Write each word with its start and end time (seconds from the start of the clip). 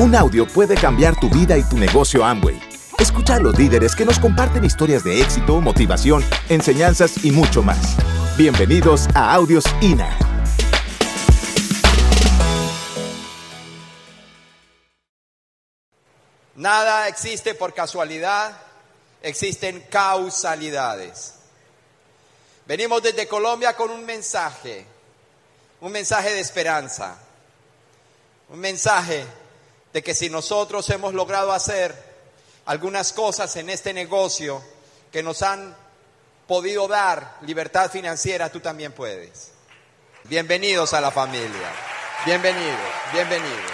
Un 0.00 0.14
audio 0.14 0.46
puede 0.46 0.76
cambiar 0.76 1.18
tu 1.18 1.28
vida 1.28 1.58
y 1.58 1.64
tu 1.64 1.76
negocio 1.76 2.24
Amway. 2.24 2.56
Escucha 3.00 3.34
a 3.34 3.40
los 3.40 3.58
líderes 3.58 3.96
que 3.96 4.04
nos 4.04 4.20
comparten 4.20 4.64
historias 4.64 5.02
de 5.02 5.20
éxito, 5.20 5.60
motivación, 5.60 6.24
enseñanzas 6.48 7.24
y 7.24 7.32
mucho 7.32 7.64
más. 7.64 7.96
Bienvenidos 8.36 9.08
a 9.16 9.34
Audios 9.34 9.64
INA. 9.80 10.16
Nada 16.54 17.08
existe 17.08 17.56
por 17.56 17.74
casualidad, 17.74 18.56
existen 19.20 19.84
causalidades. 19.90 21.34
Venimos 22.66 23.02
desde 23.02 23.26
Colombia 23.26 23.74
con 23.74 23.90
un 23.90 24.06
mensaje, 24.06 24.86
un 25.80 25.90
mensaje 25.90 26.34
de 26.34 26.38
esperanza, 26.38 27.18
un 28.48 28.60
mensaje 28.60 29.26
de 29.98 30.02
que 30.04 30.14
si 30.14 30.30
nosotros 30.30 30.88
hemos 30.90 31.12
logrado 31.12 31.52
hacer 31.52 31.92
algunas 32.66 33.12
cosas 33.12 33.56
en 33.56 33.68
este 33.68 33.92
negocio 33.92 34.62
que 35.10 35.24
nos 35.24 35.42
han 35.42 35.76
podido 36.46 36.86
dar 36.86 37.38
libertad 37.40 37.90
financiera, 37.90 38.48
tú 38.48 38.60
también 38.60 38.92
puedes. 38.92 39.50
Bienvenidos 40.22 40.94
a 40.94 41.00
la 41.00 41.10
familia. 41.10 41.72
Bienvenidos, 42.24 42.78
bienvenidos. 43.12 43.72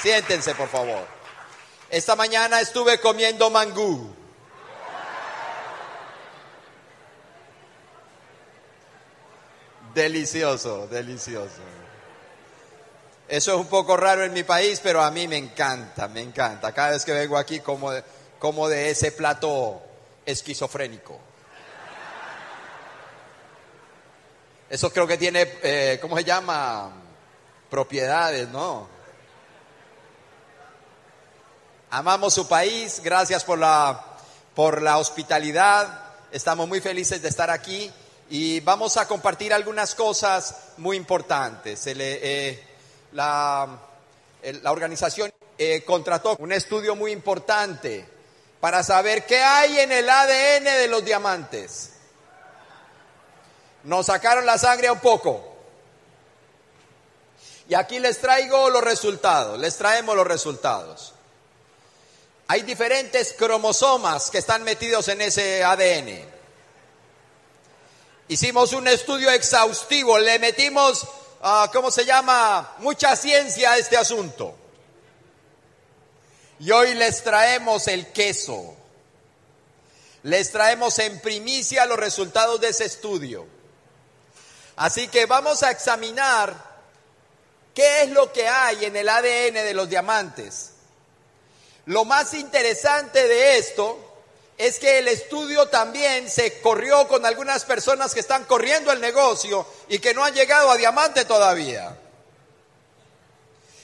Siéntense, 0.00 0.54
por 0.54 0.70
favor. 0.70 1.06
Esta 1.90 2.16
mañana 2.16 2.58
estuve 2.58 3.00
comiendo 3.00 3.50
mangú. 3.50 4.16
Delicioso, 9.92 10.86
delicioso. 10.86 11.81
Eso 13.28 13.52
es 13.52 13.58
un 13.58 13.66
poco 13.66 13.96
raro 13.96 14.24
en 14.24 14.32
mi 14.32 14.42
país, 14.42 14.80
pero 14.82 15.02
a 15.02 15.10
mí 15.10 15.26
me 15.28 15.36
encanta, 15.36 16.08
me 16.08 16.20
encanta. 16.20 16.72
Cada 16.72 16.90
vez 16.90 17.04
que 17.04 17.12
vengo 17.12 17.38
aquí 17.38 17.60
como 17.60 17.90
de, 17.90 18.02
como 18.38 18.68
de 18.68 18.90
ese 18.90 19.12
plato 19.12 19.80
esquizofrénico. 20.26 21.18
Eso 24.68 24.90
creo 24.90 25.06
que 25.06 25.18
tiene, 25.18 25.58
eh, 25.62 25.98
¿cómo 26.00 26.16
se 26.16 26.24
llama? 26.24 26.90
Propiedades, 27.68 28.48
¿no? 28.48 28.88
Amamos 31.90 32.32
su 32.32 32.48
país, 32.48 33.02
gracias 33.04 33.44
por 33.44 33.58
la, 33.58 34.02
por 34.54 34.80
la 34.80 34.96
hospitalidad. 34.96 36.04
Estamos 36.30 36.66
muy 36.66 36.80
felices 36.80 37.20
de 37.20 37.28
estar 37.28 37.50
aquí 37.50 37.92
y 38.30 38.60
vamos 38.60 38.96
a 38.96 39.06
compartir 39.06 39.52
algunas 39.52 39.94
cosas 39.94 40.56
muy 40.78 40.96
importantes. 40.96 41.82
Eh, 41.86 42.71
la, 43.12 43.78
la, 44.42 44.72
organización 44.72 45.32
eh, 45.58 45.82
contrató 45.84 46.36
un 46.38 46.52
estudio 46.52 46.96
muy 46.96 47.12
importante 47.12 48.06
para 48.60 48.82
saber 48.82 49.26
qué 49.26 49.42
hay 49.42 49.80
en 49.80 49.92
el 49.92 50.08
ADN 50.08 50.64
de 50.64 50.88
los 50.88 51.04
diamantes. 51.04 51.90
Nos 53.84 54.06
sacaron 54.06 54.46
la 54.46 54.58
sangre 54.58 54.90
un 54.90 55.00
poco. 55.00 55.48
Y 57.68 57.74
aquí 57.74 57.98
les 57.98 58.18
traigo 58.18 58.70
los 58.70 58.82
resultados, 58.82 59.58
les 59.58 59.76
traemos 59.76 60.14
los 60.14 60.26
resultados. 60.26 61.14
Hay 62.48 62.62
diferentes 62.62 63.32
cromosomas 63.32 64.30
que 64.30 64.38
están 64.38 64.62
metidos 64.62 65.08
en 65.08 65.22
ese 65.22 65.64
ADN. 65.64 66.22
Hicimos 68.28 68.72
un 68.72 68.88
estudio 68.88 69.30
exhaustivo, 69.30 70.18
le 70.18 70.38
metimos, 70.38 71.06
uh, 71.42 71.70
¿cómo 71.72 71.90
se 71.90 72.04
llama? 72.04 72.74
Mucha 72.78 73.16
ciencia 73.16 73.72
a 73.72 73.78
este 73.78 73.96
asunto. 73.96 74.56
Y 76.58 76.70
hoy 76.70 76.94
les 76.94 77.22
traemos 77.24 77.88
el 77.88 78.12
queso. 78.12 78.76
Les 80.22 80.52
traemos 80.52 80.98
en 81.00 81.20
primicia 81.20 81.84
los 81.86 81.98
resultados 81.98 82.60
de 82.60 82.68
ese 82.68 82.84
estudio. 82.84 83.46
Así 84.76 85.08
que 85.08 85.26
vamos 85.26 85.62
a 85.62 85.70
examinar 85.70 86.54
qué 87.74 88.02
es 88.02 88.10
lo 88.10 88.32
que 88.32 88.46
hay 88.46 88.84
en 88.84 88.96
el 88.96 89.08
ADN 89.08 89.54
de 89.54 89.74
los 89.74 89.88
diamantes. 89.88 90.70
Lo 91.86 92.04
más 92.04 92.34
interesante 92.34 93.26
de 93.26 93.58
esto 93.58 94.11
es 94.62 94.78
que 94.78 94.98
el 94.98 95.08
estudio 95.08 95.66
también 95.66 96.30
se 96.30 96.60
corrió 96.60 97.08
con 97.08 97.26
algunas 97.26 97.64
personas 97.64 98.14
que 98.14 98.20
están 98.20 98.44
corriendo 98.44 98.92
el 98.92 99.00
negocio 99.00 99.66
y 99.88 99.98
que 99.98 100.14
no 100.14 100.24
han 100.24 100.34
llegado 100.34 100.70
a 100.70 100.76
diamante 100.76 101.24
todavía. 101.24 101.98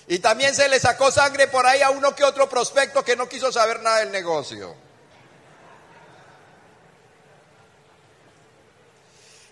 Y 0.07 0.21
también 0.21 0.55
se 0.55 0.69
le 0.69 0.79
sacó 0.79 1.11
sangre 1.11 1.49
por 1.49 1.67
ahí 1.67 1.83
a 1.83 1.91
uno 1.91 2.15
que 2.15 2.23
otro 2.23 2.49
prospecto 2.49 3.05
que 3.05 3.17
no 3.17 3.29
quiso 3.29 3.51
saber 3.51 3.81
nada 3.81 3.99
del 3.99 4.13
negocio. 4.13 4.77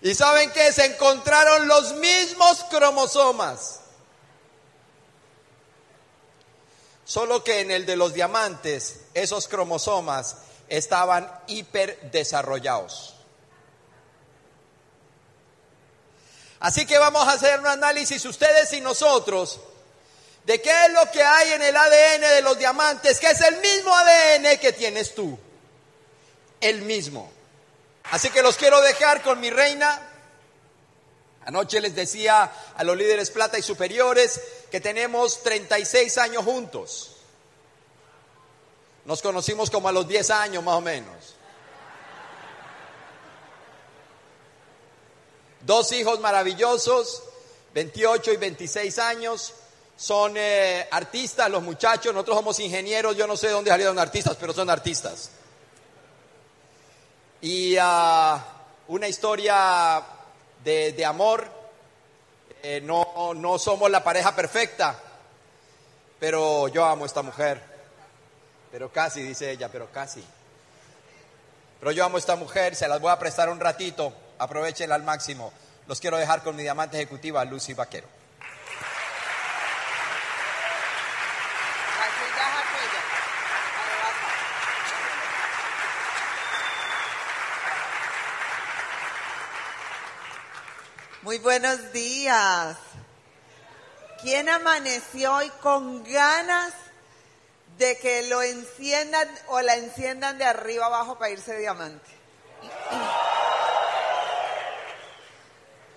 ¿Y 0.03 0.15
saben 0.15 0.53
qué? 0.53 0.73
Se 0.73 0.85
encontraron 0.85 1.67
los 1.67 1.95
mismos 1.95 2.63
cromosomas. 2.71 3.81
Solo 7.05 7.43
que 7.43 7.63
en 7.63 7.73
el 7.73 7.85
de 7.85 7.97
los 7.97 8.15
diamantes, 8.15 9.01
esos 9.13 9.49
cromosomas 9.49 10.37
estaban 10.69 11.31
hiperdesarrollados. 11.47 13.15
Así 16.61 16.87
que 16.87 16.99
vamos 16.99 17.27
a 17.29 17.33
hacer 17.33 17.61
un 17.61 17.67
análisis 17.67 18.25
ustedes 18.25 18.73
y 18.73 18.81
nosotros 18.81 19.61
de 20.45 20.61
qué 20.61 20.71
es 20.87 20.93
lo 20.93 21.11
que 21.11 21.23
hay 21.23 21.53
en 21.53 21.63
el 21.63 21.77
ADN 21.77 22.21
de 22.21 22.43
los 22.43 22.59
diamantes, 22.59 23.19
que 23.19 23.31
es 23.31 23.41
el 23.41 23.59
mismo 23.59 23.95
ADN 23.95 24.59
que 24.59 24.73
tienes 24.73 25.15
tú. 25.15 25.39
El 26.61 26.83
mismo. 26.83 27.31
Así 28.11 28.31
que 28.31 28.43
los 28.43 28.57
quiero 28.57 28.81
dejar 28.81 29.23
con 29.23 29.41
mi 29.41 29.51
reina. 29.51 30.01
Anoche 31.45 31.81
les 31.81 31.95
decía 31.95 32.51
a 32.77 32.85
los 32.85 32.97
líderes 32.97 33.31
plata 33.31 33.59
y 33.59 33.63
superiores 33.63 34.41
que 34.71 34.81
tenemos 34.81 35.43
36 35.43 36.17
años 36.19 36.45
juntos. 36.45 37.16
Nos 39.07 39.23
conocimos 39.23 39.71
como 39.71 39.89
a 39.89 39.93
los 39.93 40.09
10 40.09 40.31
años 40.31 40.65
más 40.65 40.75
o 40.75 40.81
menos. 40.81 41.37
Dos 45.61 45.93
hijos 45.93 46.19
maravillosos, 46.19 47.23
28 47.73 48.33
y 48.33 48.37
26 48.37 48.99
años. 48.99 49.55
Son 49.97 50.35
eh, 50.37 50.89
artistas 50.91 51.49
los 51.49 51.63
muchachos, 51.63 52.13
nosotros 52.13 52.37
somos 52.37 52.59
ingenieros, 52.59 53.17
yo 53.17 53.29
no 53.29 53.37
sé 53.37 53.47
de 53.47 53.53
dónde 53.53 53.71
salieron 53.71 53.99
artistas, 53.99 54.37
pero 54.39 54.53
son 54.53 54.69
artistas. 54.69 55.31
Y 57.41 57.77
ah, 57.81 58.45
una 58.89 59.07
historia 59.07 60.03
de, 60.65 61.05
amor, 61.05 61.49
eh, 62.61 62.81
no, 62.83 63.35
no 63.35 63.59
somos 63.59 63.89
la 63.89 64.03
pareja 64.03 64.35
perfecta, 64.35 65.01
pero 66.19 66.67
yo 66.69 66.85
amo 66.85 67.05
a 67.05 67.07
esta 67.07 67.23
mujer. 67.23 67.76
Pero 68.71 68.93
casi, 68.93 69.23
dice 69.23 69.51
ella, 69.51 69.69
pero 69.71 69.91
casi. 69.91 70.25
Pero 71.81 71.93
yo 71.93 72.05
amo 72.05 72.17
a 72.17 72.21
esta 72.21 72.37
mujer, 72.37 72.75
se 72.75 72.89
las 72.89 73.01
voy 73.01 73.11
a 73.11 73.19
prestar 73.19 73.49
un 73.49 73.61
ratito, 73.61 74.13
aprovechenla 74.39 74.95
al 74.95 75.03
máximo. 75.03 75.53
Los 75.87 76.01
quiero 76.01 76.17
dejar 76.17 76.43
con 76.43 76.57
mi 76.57 76.63
diamante 76.63 76.97
ejecutiva, 76.97 77.45
Lucy 77.45 77.75
Vaquero. 77.75 78.09
Muy 91.23 91.39
buenos 91.39 91.93
días. 91.93 92.77
¿Quién 94.23 94.49
amaneció 94.49 95.35
hoy 95.35 95.51
con 95.61 96.05
ganas 96.05 96.73
de 97.79 97.99
que 97.99 98.23
lo 98.29 98.43
enciendan 98.43 99.29
o 99.49 99.61
la 99.61 99.77
enciendan 99.77 100.39
de 100.39 100.45
arriba 100.45 100.87
abajo 100.87 101.19
para 101.19 101.31
irse 101.31 101.57
diamante. 101.59 102.07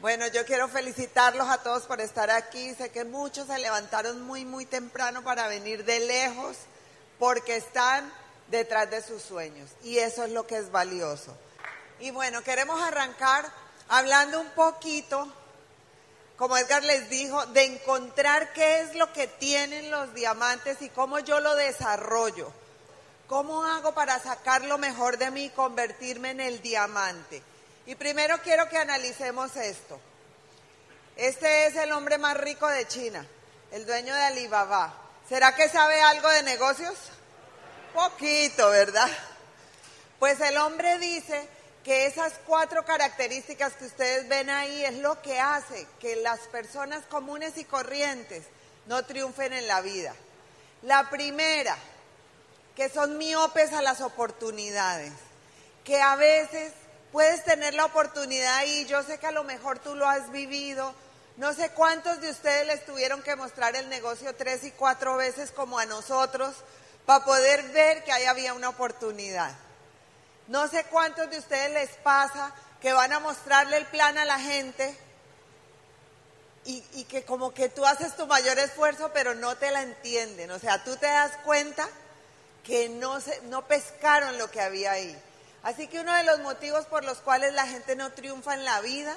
Bueno, 0.01 0.27
yo 0.27 0.45
quiero 0.45 0.67
felicitarlos 0.69 1.49
a 1.49 1.61
todos 1.61 1.83
por 1.83 1.99
estar 1.99 2.29
aquí. 2.31 2.73
Sé 2.75 2.89
que 2.89 3.03
muchos 3.03 3.47
se 3.47 3.59
levantaron 3.59 4.21
muy, 4.21 4.45
muy 4.45 4.65
temprano 4.65 5.23
para 5.23 5.47
venir 5.47 5.83
de 5.83 5.99
lejos 5.99 6.57
porque 7.17 7.57
están 7.57 8.11
detrás 8.47 8.89
de 8.89 9.03
sus 9.03 9.21
sueños 9.21 9.69
y 9.83 9.99
eso 9.99 10.23
es 10.23 10.31
lo 10.31 10.47
que 10.47 10.57
es 10.57 10.71
valioso. 10.71 11.35
Y 11.99 12.11
bueno, 12.11 12.41
queremos 12.43 12.81
arrancar 12.81 13.45
hablando 13.89 14.39
un 14.39 14.49
poquito 14.51 15.31
como 16.39 16.57
Edgar 16.57 16.85
les 16.85 17.09
dijo, 17.09 17.45
de 17.47 17.65
encontrar 17.65 18.53
qué 18.53 18.79
es 18.79 18.95
lo 18.95 19.11
que 19.11 19.27
tienen 19.27 19.91
los 19.91 20.13
diamantes 20.13 20.81
y 20.81 20.87
cómo 20.87 21.19
yo 21.19 21.41
lo 21.41 21.53
desarrollo. 21.55 22.49
¿Cómo 23.27 23.65
hago 23.65 23.93
para 23.93 24.17
sacar 24.19 24.63
lo 24.63 24.77
mejor 24.77 25.17
de 25.17 25.31
mí 25.31 25.43
y 25.43 25.49
convertirme 25.49 26.31
en 26.31 26.39
el 26.39 26.61
diamante? 26.61 27.43
Y 27.87 27.95
primero 27.95 28.37
quiero 28.41 28.69
que 28.69 28.77
analicemos 28.77 29.53
esto. 29.57 29.99
Este 31.17 31.67
es 31.67 31.75
el 31.75 31.91
hombre 31.91 32.17
más 32.17 32.37
rico 32.37 32.69
de 32.69 32.87
China, 32.87 33.27
el 33.71 33.85
dueño 33.85 34.15
de 34.15 34.21
Alibaba. 34.21 34.93
¿Será 35.27 35.53
que 35.55 35.67
sabe 35.67 35.99
algo 35.99 36.29
de 36.29 36.43
negocios? 36.43 36.95
Poquito, 37.93 38.69
¿verdad? 38.69 39.09
Pues 40.19 40.39
el 40.39 40.55
hombre 40.55 40.99
dice 40.99 41.49
que 41.83 42.05
esas 42.05 42.33
cuatro 42.45 42.83
características 42.83 43.73
que 43.73 43.85
ustedes 43.85 44.27
ven 44.27 44.49
ahí 44.49 44.83
es 44.85 44.95
lo 44.95 45.21
que 45.21 45.39
hace 45.39 45.87
que 45.99 46.17
las 46.17 46.39
personas 46.47 47.03
comunes 47.05 47.57
y 47.57 47.63
corrientes 47.63 48.43
no 48.87 49.03
triunfen 49.05 49.53
en 49.53 49.67
la 49.67 49.81
vida. 49.81 50.13
La 50.81 51.09
primera, 51.09 51.77
que 52.75 52.89
son 52.89 53.17
miopes 53.17 53.73
a 53.73 53.81
las 53.81 54.01
oportunidades, 54.01 55.13
que 55.83 56.01
a 56.01 56.15
veces 56.15 56.73
puedes 57.11 57.43
tener 57.43 57.73
la 57.73 57.85
oportunidad 57.85 58.63
y 58.65 58.85
yo 58.85 59.03
sé 59.03 59.17
que 59.17 59.27
a 59.27 59.31
lo 59.31 59.43
mejor 59.43 59.79
tú 59.79 59.95
lo 59.95 60.07
has 60.07 60.31
vivido. 60.31 60.93
No 61.37 61.53
sé 61.53 61.69
cuántos 61.71 62.19
de 62.19 62.29
ustedes 62.29 62.67
les 62.67 62.85
tuvieron 62.85 63.23
que 63.23 63.35
mostrar 63.35 63.75
el 63.75 63.89
negocio 63.89 64.35
tres 64.35 64.63
y 64.63 64.71
cuatro 64.71 65.15
veces 65.15 65.51
como 65.51 65.79
a 65.79 65.85
nosotros 65.85 66.53
para 67.05 67.23
poder 67.23 67.63
ver 67.69 68.03
que 68.03 68.11
ahí 68.11 68.25
había 68.25 68.53
una 68.53 68.69
oportunidad. 68.69 69.55
No 70.49 70.67
sé 70.67 70.83
cuántos 70.85 71.29
de 71.29 71.37
ustedes 71.37 71.71
les 71.73 71.91
pasa 71.97 72.51
que 72.81 72.91
van 72.91 73.13
a 73.13 73.19
mostrarle 73.19 73.77
el 73.77 73.85
plan 73.85 74.17
a 74.17 74.25
la 74.25 74.39
gente 74.39 74.97
y, 76.65 77.03
que 77.03 77.23
como 77.23 77.53
que 77.53 77.69
tú 77.69 77.85
haces 77.85 78.15
tu 78.15 78.25
mayor 78.25 78.57
esfuerzo 78.57 79.11
pero 79.13 79.35
no 79.35 79.55
te 79.57 79.69
la 79.69 79.83
entienden. 79.83 80.49
O 80.49 80.57
sea, 80.57 80.83
tú 80.83 80.95
te 80.97 81.05
das 81.05 81.33
cuenta 81.45 81.87
que 82.63 82.89
no, 82.89 83.21
se, 83.21 83.39
no 83.43 83.67
pescaron 83.67 84.39
lo 84.39 84.49
que 84.49 84.59
había 84.59 84.93
ahí. 84.93 85.15
Así 85.61 85.87
que 85.87 85.99
uno 85.99 86.15
de 86.15 86.23
los 86.23 86.39
motivos 86.39 86.85
por 86.87 87.05
los 87.05 87.19
cuales 87.19 87.53
la 87.53 87.67
gente 87.67 87.95
no 87.95 88.11
triunfa 88.13 88.55
en 88.55 88.65
la 88.65 88.81
vida 88.81 89.15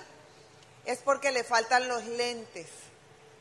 es 0.85 0.99
porque 0.99 1.32
le 1.32 1.44
faltan 1.44 1.88
los 1.88 2.05
lentes, 2.05 2.67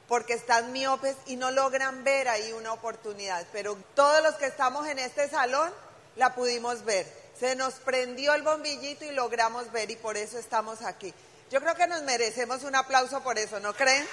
porque 0.08 0.34
están 0.34 0.72
miopes 0.72 1.18
y 1.26 1.36
no 1.36 1.52
logran 1.52 2.06
ver 2.06 2.30
ahí 2.30 2.54
una 2.54 2.72
oportunidad. 2.72 3.46
Pero 3.52 3.76
todos 3.96 4.24
los 4.24 4.36
que 4.36 4.46
estamos 4.46 4.88
en 4.88 5.00
este 5.00 5.30
salón 5.30 5.74
la 6.16 6.36
pudimos 6.36 6.86
ver. 6.86 7.21
Se 7.42 7.56
nos 7.56 7.74
prendió 7.74 8.36
el 8.36 8.44
bombillito 8.44 9.04
y 9.04 9.10
logramos 9.10 9.72
ver 9.72 9.90
y 9.90 9.96
por 9.96 10.16
eso 10.16 10.38
estamos 10.38 10.84
aquí. 10.84 11.12
Yo 11.50 11.60
creo 11.60 11.74
que 11.74 11.88
nos 11.88 12.04
merecemos 12.04 12.62
un 12.62 12.76
aplauso 12.76 13.24
por 13.24 13.40
eso, 13.40 13.60
¿no 13.60 13.74
creen? 13.74 14.08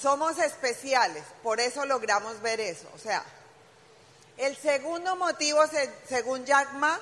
Somos 0.00 0.38
especiales, 0.38 1.24
por 1.42 1.58
eso 1.58 1.84
logramos 1.84 2.40
ver 2.40 2.60
eso. 2.60 2.88
O 2.94 2.98
sea, 2.98 3.24
el 4.36 4.56
segundo 4.56 5.16
motivo, 5.16 5.64
según 6.08 6.44
Jack 6.44 6.74
Ma, 6.74 7.00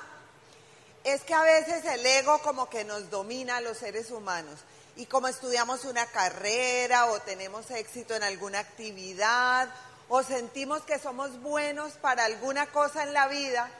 es 1.03 1.21
que 1.21 1.35
a 1.35 1.43
veces 1.43 1.85
el 1.85 2.03
ego 2.03 2.39
como 2.39 2.67
que 2.67 2.83
nos 2.83 3.11
domina 3.11 3.57
a 3.57 3.61
los 3.61 3.77
seres 3.77 4.09
humanos 4.09 4.59
y 4.99 5.05
como 5.05 5.29
estudiamos 5.29 5.85
una 5.85 6.05
carrera 6.07 7.05
o 7.05 7.21
tenemos 7.21 7.71
éxito 7.71 8.15
en 8.15 8.23
alguna 8.23 8.59
actividad 8.59 9.69
o 10.09 10.23
sentimos 10.23 10.81
que 10.81 10.99
somos 10.99 11.41
buenos 11.41 11.93
para 11.93 12.25
alguna 12.25 12.65
cosa 12.73 13.03
en 13.03 13.13
la 13.13 13.29
vida, 13.29 13.71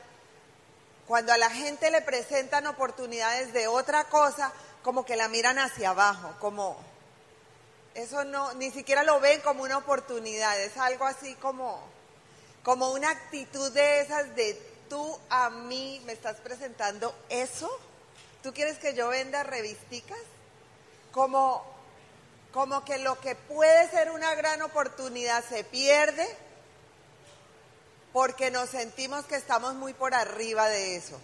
cuando 1.10 1.34
a 1.34 1.38
la 1.38 1.50
gente 1.50 1.92
le 1.92 2.02
presentan 2.02 2.68
oportunidades 2.68 3.52
de 3.52 3.68
otra 3.68 4.06
cosa, 4.06 4.54
como 4.82 5.04
que 5.04 5.18
la 5.18 5.28
miran 5.28 5.60
hacia 5.60 5.90
abajo, 5.90 6.34
como 6.40 6.78
eso 7.96 8.24
no, 8.24 8.54
ni 8.54 8.72
siquiera 8.72 9.04
lo 9.04 9.20
ven 9.20 9.42
como 9.42 9.64
una 9.64 9.78
oportunidad, 9.78 10.58
es 10.62 10.78
algo 10.78 11.06
así 11.06 11.36
como, 11.36 11.84
como 12.64 12.92
una 12.92 13.10
actitud 13.10 13.74
de 13.74 14.00
esas 14.00 14.34
de 14.38 14.54
tú 14.88 15.20
a 15.30 15.50
mí 15.50 16.02
me 16.06 16.14
estás 16.14 16.38
presentando 16.38 17.14
eso. 17.28 17.70
¿Tú 18.42 18.54
quieres 18.54 18.78
que 18.78 18.94
yo 18.94 19.10
venda 19.10 19.44
revisticas? 19.44 20.18
Como, 21.12 21.64
como 22.54 22.84
que 22.86 22.98
lo 23.00 23.20
que 23.20 23.36
puede 23.36 23.90
ser 23.90 24.12
una 24.12 24.36
gran 24.36 24.62
oportunidad 24.62 25.44
se 25.48 25.64
pierde 25.64 26.28
porque 28.14 28.52
nos 28.52 28.70
sentimos 28.70 29.26
que 29.26 29.36
estamos 29.36 29.76
muy 29.76 29.94
por 29.94 30.14
arriba 30.14 30.68
de 30.68 30.96
eso. 30.96 31.20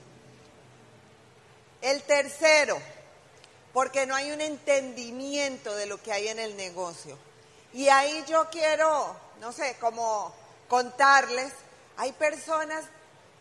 El 1.82 2.02
tercero, 2.04 2.80
porque 3.74 4.06
no 4.06 4.16
hay 4.16 4.32
un 4.32 4.42
entendimiento 4.42 5.76
de 5.76 5.86
lo 5.86 6.02
que 6.02 6.14
hay 6.14 6.28
en 6.28 6.40
el 6.40 6.56
negocio. 6.56 7.18
Y 7.74 7.90
ahí 7.90 8.24
yo 8.28 8.50
quiero, 8.50 9.16
no 9.40 9.52
sé, 9.52 9.76
como 9.80 10.34
contarles, 10.68 11.52
hay 11.98 12.12
personas 12.14 12.86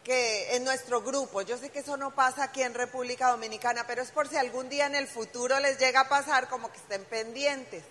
que 0.05 0.55
en 0.55 0.65
nuestro 0.65 1.01
grupo, 1.03 1.41
yo 1.43 1.57
sé 1.57 1.71
que 1.71 1.81
eso 1.81 1.97
no 1.97 2.15
pasa 2.15 2.45
aquí 2.45 2.63
en 2.63 2.75
República 2.75 3.31
Dominicana, 3.31 3.87
pero 3.87 4.03
es 4.03 4.11
por 4.11 4.29
si 4.29 4.37
algún 4.37 4.69
día 4.69 4.87
en 4.87 4.95
el 4.95 5.09
futuro 5.09 5.59
les 5.61 5.79
llega 5.79 6.01
a 6.01 6.09
pasar 6.09 6.49
como 6.49 6.71
que 6.71 6.77
estén 6.77 7.05
pendientes. 7.07 7.83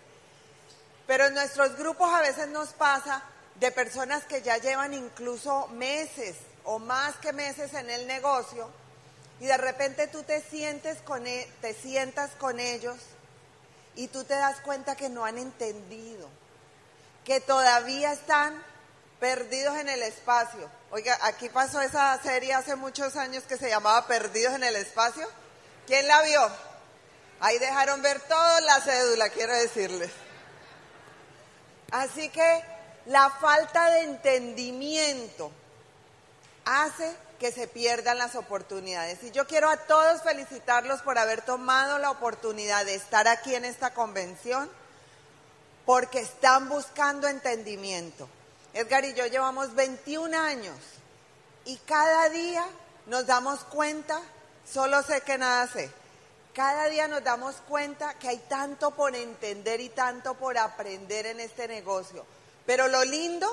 Pero 1.08 1.26
en 1.26 1.34
nuestros 1.34 1.76
grupos 1.76 2.14
a 2.14 2.22
veces 2.22 2.48
nos 2.50 2.70
pasa 2.70 3.24
de 3.56 3.72
personas 3.72 4.24
que 4.26 4.42
ya 4.42 4.58
llevan 4.58 4.94
incluso 4.94 5.68
meses 5.70 6.36
o 6.64 6.80
más 6.80 7.16
que 7.18 7.34
meses 7.34 7.74
en 7.74 7.90
el 7.90 8.08
negocio 8.08 8.70
y 9.40 9.46
de 9.46 9.58
repente 9.58 10.08
tú 10.08 10.24
te 10.24 10.42
sientes 10.42 11.02
con 11.02 11.28
e, 11.28 11.48
te 11.62 11.74
sientas 11.74 12.32
con 12.38 12.60
ellos 12.60 12.98
y 13.96 14.08
tú 14.08 14.24
te 14.24 14.36
das 14.36 14.60
cuenta 14.62 14.96
que 14.96 15.10
no 15.10 15.26
han 15.26 15.38
entendido, 15.38 16.30
que 17.26 17.42
todavía 17.42 18.14
están 18.14 18.64
perdidos 19.24 19.78
en 19.78 19.88
el 19.88 20.04
espacio 20.04 20.70
Oiga, 20.92 21.18
aquí 21.22 21.48
pasó 21.48 21.80
esa 21.80 22.22
serie 22.22 22.54
hace 22.54 22.76
muchos 22.76 23.16
años 23.16 23.46
que 23.46 23.56
se 23.56 23.70
llamaba 23.70 24.06
Perdidos 24.06 24.54
en 24.54 24.64
el 24.64 24.76
Espacio. 24.76 25.28
¿Quién 25.88 26.08
la 26.08 26.22
vio? 26.22 26.52
Ahí 27.40 27.58
dejaron 27.58 28.04
ver 28.04 28.20
toda 28.20 28.62
la 28.62 28.80
cédula, 28.80 29.30
quiero 29.30 29.56
decirles. 29.56 30.12
Así 31.90 32.30
que 32.30 32.64
la 33.08 33.32
falta 33.32 33.90
de 33.90 34.02
entendimiento 34.02 35.52
hace 36.66 37.16
que 37.40 37.52
se 37.52 37.68
pierdan 37.68 38.20
las 38.20 38.36
oportunidades. 38.36 39.24
Y 39.24 39.32
yo 39.32 39.48
quiero 39.48 39.68
a 39.68 39.78
todos 39.78 40.22
felicitarlos 40.22 41.02
por 41.02 41.18
haber 41.18 41.42
tomado 41.42 41.98
la 41.98 42.12
oportunidad 42.12 42.86
de 42.86 42.94
estar 42.94 43.28
aquí 43.28 43.56
en 43.56 43.66
esta 43.66 43.96
convención, 43.96 44.70
porque 45.88 46.20
están 46.20 46.70
buscando 46.70 47.28
entendimiento. 47.28 48.30
Edgar 48.74 49.06
y 49.06 49.14
yo 49.14 49.28
llevamos 49.28 49.76
21 49.76 50.36
años 50.38 50.78
y 51.66 51.78
cada 51.78 52.30
día 52.30 52.66
nos 53.06 53.26
damos 53.26 53.60
cuenta, 53.66 54.20
solo 54.72 55.04
sé 55.04 55.22
que 55.22 55.38
nada 55.38 55.68
sé, 55.68 55.92
cada 56.54 56.88
día 56.88 57.08
nos 57.08 57.24
damos 57.24 57.56
cuenta 57.68 58.14
que 58.16 58.30
hay 58.30 58.38
tanto 58.50 58.92
por 58.92 59.16
entender 59.16 59.80
y 59.80 59.90
tanto 59.90 60.36
por 60.36 60.58
aprender 60.58 61.26
en 61.26 61.40
este 61.40 61.68
negocio. 61.68 62.26
Pero 62.66 62.88
lo 62.88 63.04
lindo 63.04 63.48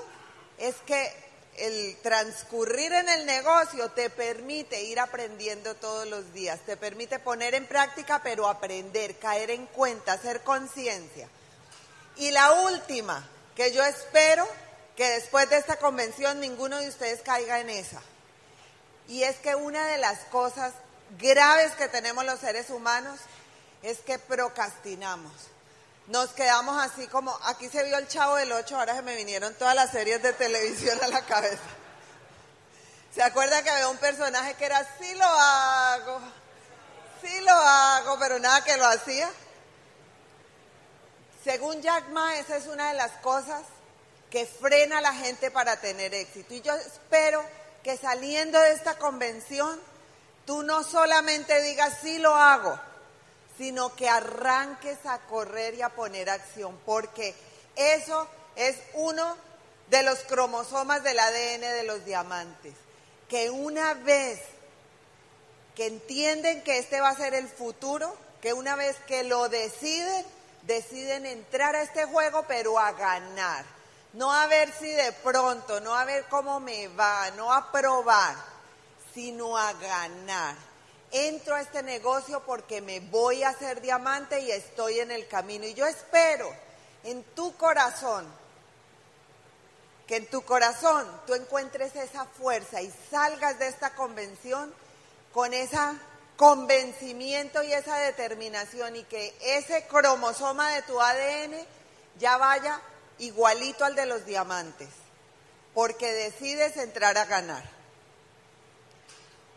es 0.58 0.76
que 0.86 1.12
el 1.56 1.96
transcurrir 2.02 2.92
en 2.92 3.08
el 3.08 3.26
negocio 3.26 3.90
te 3.90 4.08
permite 4.08 4.82
ir 4.82 5.00
aprendiendo 5.00 5.74
todos 5.74 6.06
los 6.06 6.32
días, 6.32 6.60
te 6.60 6.76
permite 6.76 7.18
poner 7.18 7.54
en 7.54 7.66
práctica, 7.66 8.22
pero 8.22 8.48
aprender, 8.48 9.18
caer 9.18 9.50
en 9.50 9.66
cuenta, 9.66 10.12
hacer 10.12 10.42
conciencia. 10.42 11.28
Y 12.16 12.30
la 12.30 12.52
última, 12.62 13.26
que 13.54 13.72
yo 13.72 13.82
espero 13.84 14.46
que 15.00 15.08
después 15.12 15.48
de 15.48 15.56
esta 15.56 15.76
convención 15.76 16.40
ninguno 16.40 16.78
de 16.78 16.86
ustedes 16.86 17.22
caiga 17.22 17.58
en 17.60 17.70
esa. 17.70 18.02
Y 19.08 19.22
es 19.22 19.36
que 19.38 19.54
una 19.54 19.86
de 19.86 19.96
las 19.96 20.18
cosas 20.26 20.74
graves 21.18 21.72
que 21.76 21.88
tenemos 21.88 22.22
los 22.26 22.38
seres 22.38 22.68
humanos 22.68 23.18
es 23.82 24.00
que 24.00 24.18
procrastinamos. 24.18 25.32
Nos 26.08 26.32
quedamos 26.32 26.78
así 26.84 27.06
como, 27.06 27.34
aquí 27.44 27.70
se 27.70 27.82
vio 27.84 27.96
el 27.96 28.08
chavo 28.08 28.36
del 28.36 28.52
8, 28.52 28.76
ahora 28.76 28.94
se 28.94 29.00
me 29.00 29.16
vinieron 29.16 29.54
todas 29.54 29.74
las 29.74 29.90
series 29.90 30.22
de 30.22 30.34
televisión 30.34 31.02
a 31.02 31.08
la 31.08 31.24
cabeza. 31.24 31.70
¿Se 33.14 33.22
acuerda 33.22 33.62
que 33.62 33.70
había 33.70 33.88
un 33.88 33.96
personaje 33.96 34.52
que 34.52 34.66
era, 34.66 34.86
sí 35.00 35.14
lo 35.14 35.24
hago, 35.24 36.20
sí 37.22 37.40
lo 37.40 37.54
hago, 37.54 38.18
pero 38.18 38.38
nada 38.38 38.62
que 38.64 38.76
lo 38.76 38.84
hacía? 38.84 39.30
Según 41.42 41.80
Jack 41.80 42.10
Ma, 42.10 42.36
esa 42.36 42.58
es 42.58 42.66
una 42.66 42.90
de 42.90 42.98
las 42.98 43.12
cosas 43.22 43.62
que 44.30 44.46
frena 44.46 44.98
a 44.98 45.02
la 45.02 45.12
gente 45.12 45.50
para 45.50 45.80
tener 45.80 46.14
éxito. 46.14 46.54
Y 46.54 46.60
yo 46.60 46.72
espero 46.74 47.44
que 47.82 47.96
saliendo 47.96 48.60
de 48.60 48.72
esta 48.72 48.96
convención, 48.96 49.78
tú 50.46 50.62
no 50.62 50.84
solamente 50.84 51.60
digas 51.62 51.98
sí 52.00 52.18
lo 52.18 52.34
hago, 52.34 52.78
sino 53.58 53.94
que 53.96 54.08
arranques 54.08 54.98
a 55.04 55.18
correr 55.26 55.74
y 55.74 55.82
a 55.82 55.90
poner 55.90 56.30
acción, 56.30 56.78
porque 56.86 57.34
eso 57.76 58.28
es 58.56 58.76
uno 58.94 59.36
de 59.90 60.02
los 60.04 60.20
cromosomas 60.20 61.02
del 61.02 61.18
ADN 61.18 61.60
de 61.60 61.84
los 61.84 62.04
diamantes, 62.04 62.74
que 63.28 63.50
una 63.50 63.94
vez 63.94 64.40
que 65.74 65.86
entienden 65.86 66.62
que 66.62 66.78
este 66.78 67.00
va 67.00 67.08
a 67.08 67.16
ser 67.16 67.34
el 67.34 67.48
futuro, 67.48 68.16
que 68.40 68.52
una 68.52 68.76
vez 68.76 68.96
que 69.06 69.24
lo 69.24 69.48
deciden, 69.48 70.24
deciden 70.62 71.26
entrar 71.26 71.74
a 71.74 71.82
este 71.82 72.04
juego, 72.04 72.44
pero 72.46 72.78
a 72.78 72.92
ganar 72.92 73.79
no 74.12 74.32
a 74.32 74.46
ver 74.46 74.72
si 74.72 74.90
de 74.90 75.12
pronto, 75.12 75.80
no 75.80 75.94
a 75.94 76.04
ver 76.04 76.24
cómo 76.28 76.60
me 76.60 76.88
va, 76.88 77.30
no 77.32 77.52
a 77.52 77.70
probar, 77.70 78.34
sino 79.14 79.56
a 79.56 79.72
ganar. 79.74 80.56
Entro 81.12 81.54
a 81.54 81.60
este 81.60 81.82
negocio 81.82 82.40
porque 82.44 82.80
me 82.80 83.00
voy 83.00 83.42
a 83.42 83.50
hacer 83.50 83.80
diamante 83.80 84.40
y 84.40 84.50
estoy 84.50 85.00
en 85.00 85.10
el 85.10 85.26
camino. 85.28 85.64
Y 85.66 85.74
yo 85.74 85.86
espero 85.86 86.52
en 87.04 87.22
tu 87.34 87.56
corazón, 87.56 88.26
que 90.06 90.16
en 90.16 90.26
tu 90.30 90.42
corazón 90.42 91.06
tú 91.26 91.34
encuentres 91.34 91.94
esa 91.94 92.24
fuerza 92.24 92.80
y 92.82 92.92
salgas 93.10 93.58
de 93.58 93.68
esta 93.68 93.94
convención 93.94 94.72
con 95.32 95.54
ese 95.54 95.78
convencimiento 96.36 97.62
y 97.62 97.72
esa 97.72 97.96
determinación 97.98 98.96
y 98.96 99.04
que 99.04 99.36
ese 99.40 99.86
cromosoma 99.86 100.72
de 100.72 100.82
tu 100.82 101.00
ADN 101.00 101.54
ya 102.18 102.36
vaya 102.38 102.80
igualito 103.20 103.84
al 103.84 103.94
de 103.94 104.06
los 104.06 104.26
diamantes, 104.26 104.88
porque 105.74 106.12
decides 106.12 106.76
entrar 106.76 107.16
a 107.16 107.24
ganar. 107.24 107.62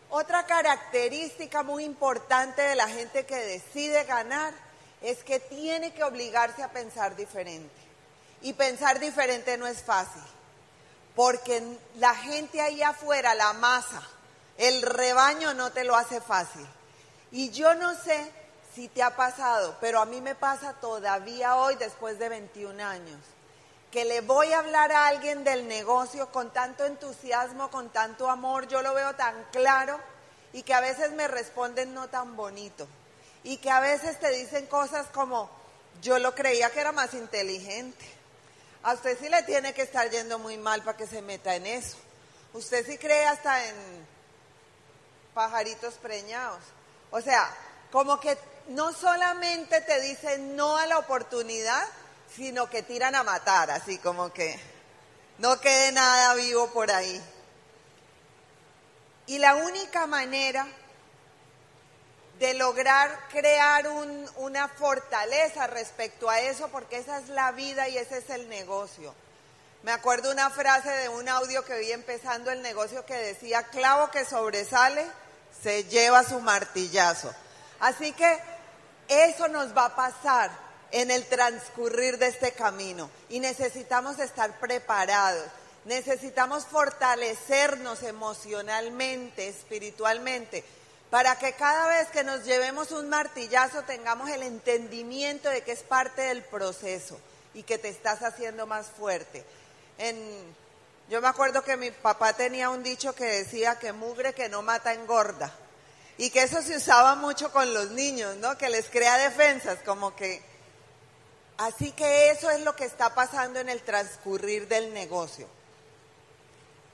Otra 0.10 0.46
característica 0.46 1.64
muy 1.64 1.84
importante 1.84 2.62
de 2.62 2.76
la 2.76 2.88
gente 2.88 3.26
que 3.26 3.36
decide 3.36 4.04
ganar 4.04 4.54
es 5.02 5.24
que 5.24 5.40
tiene 5.40 5.94
que 5.94 6.04
obligarse 6.04 6.62
a 6.62 6.72
pensar 6.72 7.16
diferente. 7.16 7.74
Y 8.42 8.54
pensar 8.54 9.00
diferente 9.00 9.58
no 9.58 9.66
es 9.66 9.82
fácil, 9.82 10.22
porque 11.16 11.64
la 11.96 12.14
gente 12.14 12.62
ahí 12.62 12.84
afuera, 12.84 13.34
la 13.34 13.54
masa, 13.54 14.02
el 14.58 14.82
rebaño 14.82 15.54
no 15.54 15.72
te 15.72 15.84
lo 15.84 15.96
hace 15.96 16.22
fácil. 16.22 16.68
Y 17.32 17.50
yo 17.50 17.74
no 17.76 17.96
sé 17.96 18.32
si 18.76 18.88
te 18.90 19.02
ha 19.02 19.16
pasado, 19.16 19.78
pero 19.80 20.00
a 20.00 20.06
mí 20.06 20.22
me 20.22 20.36
pasa 20.36 20.74
todavía 20.74 21.56
hoy 21.56 21.76
después 21.76 22.20
de 22.20 22.30
21 22.30 22.84
años, 22.84 23.20
que 23.94 24.06
le 24.06 24.22
voy 24.22 24.52
a 24.52 24.58
hablar 24.58 24.92
a 24.92 25.06
alguien 25.06 25.44
del 25.44 25.68
negocio 25.68 26.32
con 26.32 26.52
tanto 26.52 26.84
entusiasmo, 26.84 27.70
con 27.70 27.92
tanto 27.92 28.28
amor, 28.28 28.68
yo 28.68 28.82
lo 28.82 28.96
veo 28.96 29.16
tan 29.16 29.36
claro 29.52 30.00
y 30.52 30.64
que 30.64 30.74
a 30.74 30.80
veces 30.80 31.12
me 31.12 31.28
responden 31.28 31.94
no 31.94 32.10
tan 32.10 32.36
bonito 32.36 32.88
y 33.44 33.58
que 33.58 33.70
a 33.70 33.80
veces 33.80 34.20
te 34.20 34.32
dicen 34.32 34.66
cosas 34.66 35.06
como, 35.14 35.48
yo 36.02 36.18
lo 36.18 36.34
creía 36.34 36.72
que 36.72 36.80
era 36.80 36.92
más 36.92 37.14
inteligente. 37.14 38.04
A 38.82 38.94
usted 38.94 39.16
sí 39.20 39.30
le 39.30 39.44
tiene 39.44 39.76
que 39.76 39.84
estar 39.84 40.10
yendo 40.10 40.40
muy 40.40 40.58
mal 40.58 40.82
para 40.82 40.98
que 40.98 41.06
se 41.06 41.22
meta 41.22 41.54
en 41.54 41.68
eso. 41.68 41.98
Usted 42.54 42.84
sí 42.88 42.98
cree 42.98 43.28
hasta 43.28 43.64
en 43.64 43.76
pajaritos 45.36 45.94
preñados. 46.02 46.64
O 47.12 47.22
sea, 47.22 47.48
como 47.92 48.20
que 48.20 48.40
no 48.70 48.92
solamente 48.92 49.82
te 49.82 50.02
dicen 50.02 50.56
no 50.56 50.78
a 50.78 50.88
la 50.88 50.98
oportunidad, 50.98 51.88
sino 52.36 52.70
que 52.70 52.84
tiran 52.84 53.16
a 53.16 53.24
matar, 53.24 53.72
así 53.72 53.98
como 53.98 54.34
que 54.34 54.60
no 55.38 55.60
quede 55.60 55.92
nada 55.92 56.34
vivo 56.36 56.68
por 56.72 56.92
ahí. 56.92 57.22
Y 59.28 59.38
la 59.38 59.56
única 59.56 60.08
manera 60.08 60.68
de 62.40 62.54
lograr 62.56 63.28
crear 63.30 63.88
una 64.38 64.68
fortaleza 64.68 65.68
respecto 65.68 66.30
a 66.30 66.40
eso, 66.42 66.68
porque 66.70 66.98
esa 66.98 67.20
es 67.20 67.30
la 67.30 67.52
vida 67.52 67.88
y 67.88 67.98
ese 67.98 68.18
es 68.18 68.30
el 68.30 68.50
negocio. 68.50 69.14
Me 69.84 69.92
acuerdo 69.92 70.32
una 70.32 70.50
frase 70.50 70.90
de 70.90 71.10
un 71.10 71.28
audio 71.30 71.64
que 71.66 71.78
vi 71.78 71.92
empezando 71.92 72.52
el 72.52 72.62
negocio 72.62 73.06
que 73.06 73.16
decía, 73.16 73.64
clavo 73.64 74.10
que 74.12 74.26
sobresale, 74.26 75.06
se 75.62 75.84
lleva 75.86 76.24
su 76.24 76.40
martillazo. 76.40 77.34
Así 77.80 78.14
que 78.14 78.40
eso 79.08 79.48
nos 79.50 79.76
va 79.76 79.86
a 79.86 79.96
pasar 79.96 80.52
en 80.94 81.10
el 81.10 81.26
transcurrir 81.26 82.20
de 82.20 82.28
este 82.28 82.52
camino 82.52 83.10
y 83.28 83.40
necesitamos 83.40 84.20
estar 84.20 84.60
preparados. 84.60 85.44
Necesitamos 85.86 86.66
fortalecernos 86.68 88.04
emocionalmente, 88.04 89.48
espiritualmente, 89.50 90.64
para 91.10 91.38
que 91.40 91.54
cada 91.54 91.88
vez 91.88 92.10
que 92.10 92.24
nos 92.24 92.46
llevemos 92.46 92.92
un 92.92 93.10
martillazo 93.10 93.82
tengamos 93.82 94.30
el 94.30 94.44
entendimiento 94.44 95.50
de 95.50 95.64
que 95.64 95.72
es 95.72 95.82
parte 95.82 96.22
del 96.22 96.44
proceso 96.44 97.20
y 97.56 97.64
que 97.64 97.80
te 97.80 97.90
estás 97.90 98.22
haciendo 98.22 98.68
más 98.68 98.86
fuerte. 98.88 99.44
yo 101.10 101.22
me 101.22 101.28
acuerdo 101.28 101.64
que 101.64 101.76
mi 101.76 101.90
papá 101.90 102.34
tenía 102.34 102.70
un 102.70 102.84
dicho 102.84 103.16
que 103.16 103.26
decía 103.26 103.80
que 103.80 103.94
mugre 103.94 104.34
que 104.34 104.48
no 104.48 104.62
mata 104.62 104.94
engorda. 104.94 105.52
Y 106.20 106.30
que 106.30 106.44
eso 106.44 106.62
se 106.62 106.78
usaba 106.78 107.16
mucho 107.16 107.52
con 107.52 107.74
los 107.74 107.90
niños, 107.90 108.36
¿no? 108.36 108.56
Que 108.60 108.70
les 108.70 108.88
crea 108.90 109.18
defensas, 109.18 109.80
como 109.84 110.16
que... 110.16 110.53
Así 111.58 111.92
que 111.92 112.32
eso 112.32 112.50
es 112.50 112.62
lo 112.62 112.76
que 112.76 112.86
está 112.86 113.14
pasando 113.14 113.60
en 113.60 113.70
el 113.70 113.82
transcurrir 113.82 114.68
del 114.68 114.94
negocio. 114.94 115.48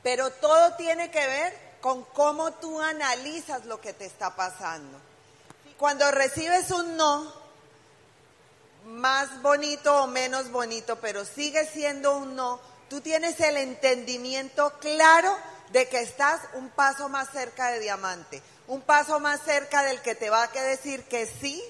Pero 0.03 0.31
todo 0.31 0.75
tiene 0.75 1.11
que 1.11 1.25
ver 1.25 1.69
con 1.81 2.03
cómo 2.03 2.51
tú 2.53 2.81
analizas 2.81 3.65
lo 3.65 3.79
que 3.79 3.93
te 3.93 4.05
está 4.05 4.35
pasando. 4.35 4.99
Cuando 5.77 6.11
recibes 6.11 6.71
un 6.71 6.97
no, 6.97 7.33
más 8.85 9.41
bonito 9.41 10.03
o 10.03 10.07
menos 10.07 10.51
bonito, 10.51 10.97
pero 10.99 11.25
sigue 11.25 11.65
siendo 11.65 12.17
un 12.17 12.35
no, 12.35 12.59
tú 12.89 13.01
tienes 13.01 13.39
el 13.39 13.57
entendimiento 13.57 14.73
claro 14.79 15.35
de 15.71 15.87
que 15.87 16.01
estás 16.01 16.41
un 16.53 16.69
paso 16.69 17.07
más 17.07 17.29
cerca 17.31 17.71
de 17.71 17.79
diamante, 17.79 18.41
un 18.67 18.81
paso 18.81 19.19
más 19.19 19.41
cerca 19.43 19.83
del 19.83 20.01
que 20.01 20.15
te 20.15 20.29
va 20.29 20.43
a 20.43 20.47
decir 20.47 21.03
que 21.05 21.25
sí, 21.25 21.63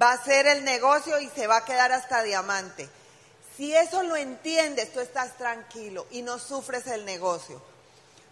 va 0.00 0.12
a 0.12 0.24
ser 0.24 0.46
el 0.46 0.64
negocio 0.64 1.18
y 1.20 1.28
se 1.30 1.46
va 1.46 1.58
a 1.58 1.64
quedar 1.64 1.92
hasta 1.92 2.22
diamante. 2.22 2.88
Si 3.56 3.74
eso 3.74 4.02
lo 4.02 4.16
entiendes, 4.16 4.92
tú 4.92 5.00
estás 5.00 5.36
tranquilo 5.38 6.06
y 6.10 6.22
no 6.22 6.38
sufres 6.38 6.86
el 6.86 7.04
negocio. 7.04 7.62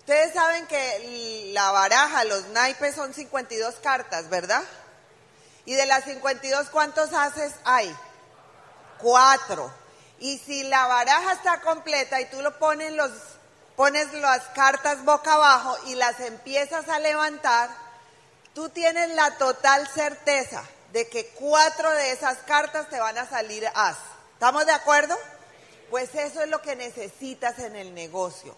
Ustedes 0.01 0.35
saben 0.35 0.67
que 0.67 1.51
la 1.55 1.71
baraja, 1.71 2.25
los 2.25 2.49
naipes 2.49 2.95
son 2.95 3.15
52 3.15 3.77
cartas, 3.77 4.29
¿verdad? 4.29 4.63
Y 5.65 5.75
de 5.75 5.87
las 5.87 6.05
52, 6.05 6.69
¿cuántos 6.69 7.15
haces 7.15 7.55
hay? 7.65 7.95
Cuatro. 8.99 9.73
Y 10.19 10.39
si 10.39 10.65
la 10.65 10.87
baraja 10.87 11.33
está 11.33 11.63
completa 11.63 12.21
y 12.21 12.27
tú 12.27 12.43
lo 12.43 12.59
pones, 12.59 12.93
los, 12.93 13.11
pones 13.77 14.13
las 14.13 14.43
cartas 14.49 15.03
boca 15.07 15.33
abajo 15.33 15.75
y 15.87 15.95
las 15.95 16.21
empiezas 16.21 16.87
a 16.91 16.99
levantar, 16.99 17.71
tú 18.55 18.69
tienes 18.69 19.09
la 19.15 19.39
total 19.39 19.89
certeza 19.89 20.63
de 20.95 21.07
que 21.09 21.27
cuatro 21.35 21.91
de 21.91 22.13
esas 22.13 22.39
cartas 22.39 22.89
te 22.89 22.99
van 22.99 23.19
a 23.19 23.29
salir 23.29 23.67
as. 23.75 23.99
¿Estamos 24.33 24.65
de 24.65 24.73
acuerdo? 24.73 25.15
Pues 25.91 26.15
eso 26.15 26.41
es 26.41 26.49
lo 26.49 26.63
que 26.63 26.75
necesitas 26.75 27.59
en 27.59 27.77
el 27.77 27.93
negocio 27.95 28.57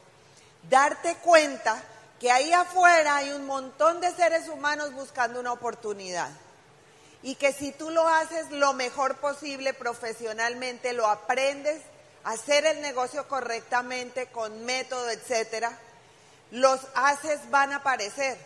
darte 0.68 1.16
cuenta 1.16 1.82
que 2.20 2.30
ahí 2.30 2.52
afuera 2.52 3.16
hay 3.16 3.30
un 3.32 3.46
montón 3.46 4.00
de 4.00 4.14
seres 4.14 4.48
humanos 4.48 4.92
buscando 4.94 5.40
una 5.40 5.52
oportunidad. 5.52 6.30
Y 7.22 7.34
que 7.34 7.52
si 7.52 7.72
tú 7.72 7.90
lo 7.90 8.06
haces 8.06 8.50
lo 8.50 8.72
mejor 8.72 9.16
posible 9.16 9.74
profesionalmente, 9.74 10.92
lo 10.92 11.06
aprendes, 11.06 11.82
a 12.24 12.32
hacer 12.32 12.66
el 12.66 12.80
negocio 12.80 13.28
correctamente, 13.28 14.26
con 14.26 14.64
método, 14.64 15.10
etcétera, 15.10 15.78
los 16.50 16.80
haces 16.94 17.50
van 17.50 17.72
a 17.72 17.76
aparecer. 17.76 18.38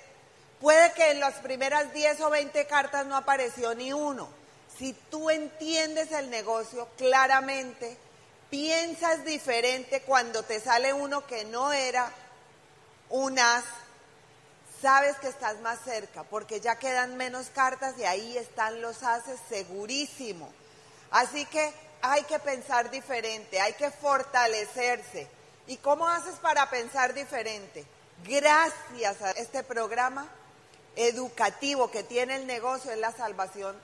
Puede 0.60 0.92
que 0.92 1.10
en 1.10 1.20
las 1.20 1.36
primeras 1.36 1.92
10 1.92 2.20
o 2.20 2.30
20 2.30 2.66
cartas 2.66 3.06
no 3.06 3.16
apareció 3.16 3.74
ni 3.74 3.92
uno. 3.94 4.28
Si 4.78 4.92
tú 5.10 5.30
entiendes 5.30 6.12
el 6.12 6.28
negocio 6.28 6.88
claramente, 6.98 7.96
piensas 8.50 9.24
diferente 9.24 10.02
cuando 10.02 10.42
te 10.42 10.60
sale 10.60 10.92
uno 10.92 11.26
que 11.26 11.44
no 11.46 11.72
era 11.72 12.12
un 13.08 13.38
as, 13.38 13.64
sabes 14.82 15.16
que 15.16 15.28
estás 15.28 15.60
más 15.60 15.78
cerca 15.84 16.24
porque 16.24 16.60
ya 16.60 16.76
quedan 16.76 17.16
menos 17.16 17.48
cartas 17.48 17.94
y 17.98 18.04
ahí 18.04 18.36
están 18.36 18.82
los 18.82 19.02
ases 19.02 19.40
segurísimo. 19.48 20.52
Así 21.10 21.46
que 21.46 21.72
hay 22.02 22.22
que 22.24 22.38
pensar 22.38 22.90
diferente, 22.90 23.60
hay 23.60 23.72
que 23.74 23.90
fortalecerse. 23.90 25.26
¿Y 25.66 25.78
cómo 25.78 26.06
haces 26.06 26.34
para 26.36 26.68
pensar 26.68 27.14
diferente? 27.14 27.86
Gracias 28.24 29.22
a 29.22 29.30
este 29.32 29.62
programa 29.62 30.28
educativo 30.96 31.90
que 31.90 32.02
tiene 32.02 32.36
el 32.36 32.46
negocio 32.46 32.90
en 32.90 33.00
la 33.00 33.12
salvación 33.12 33.76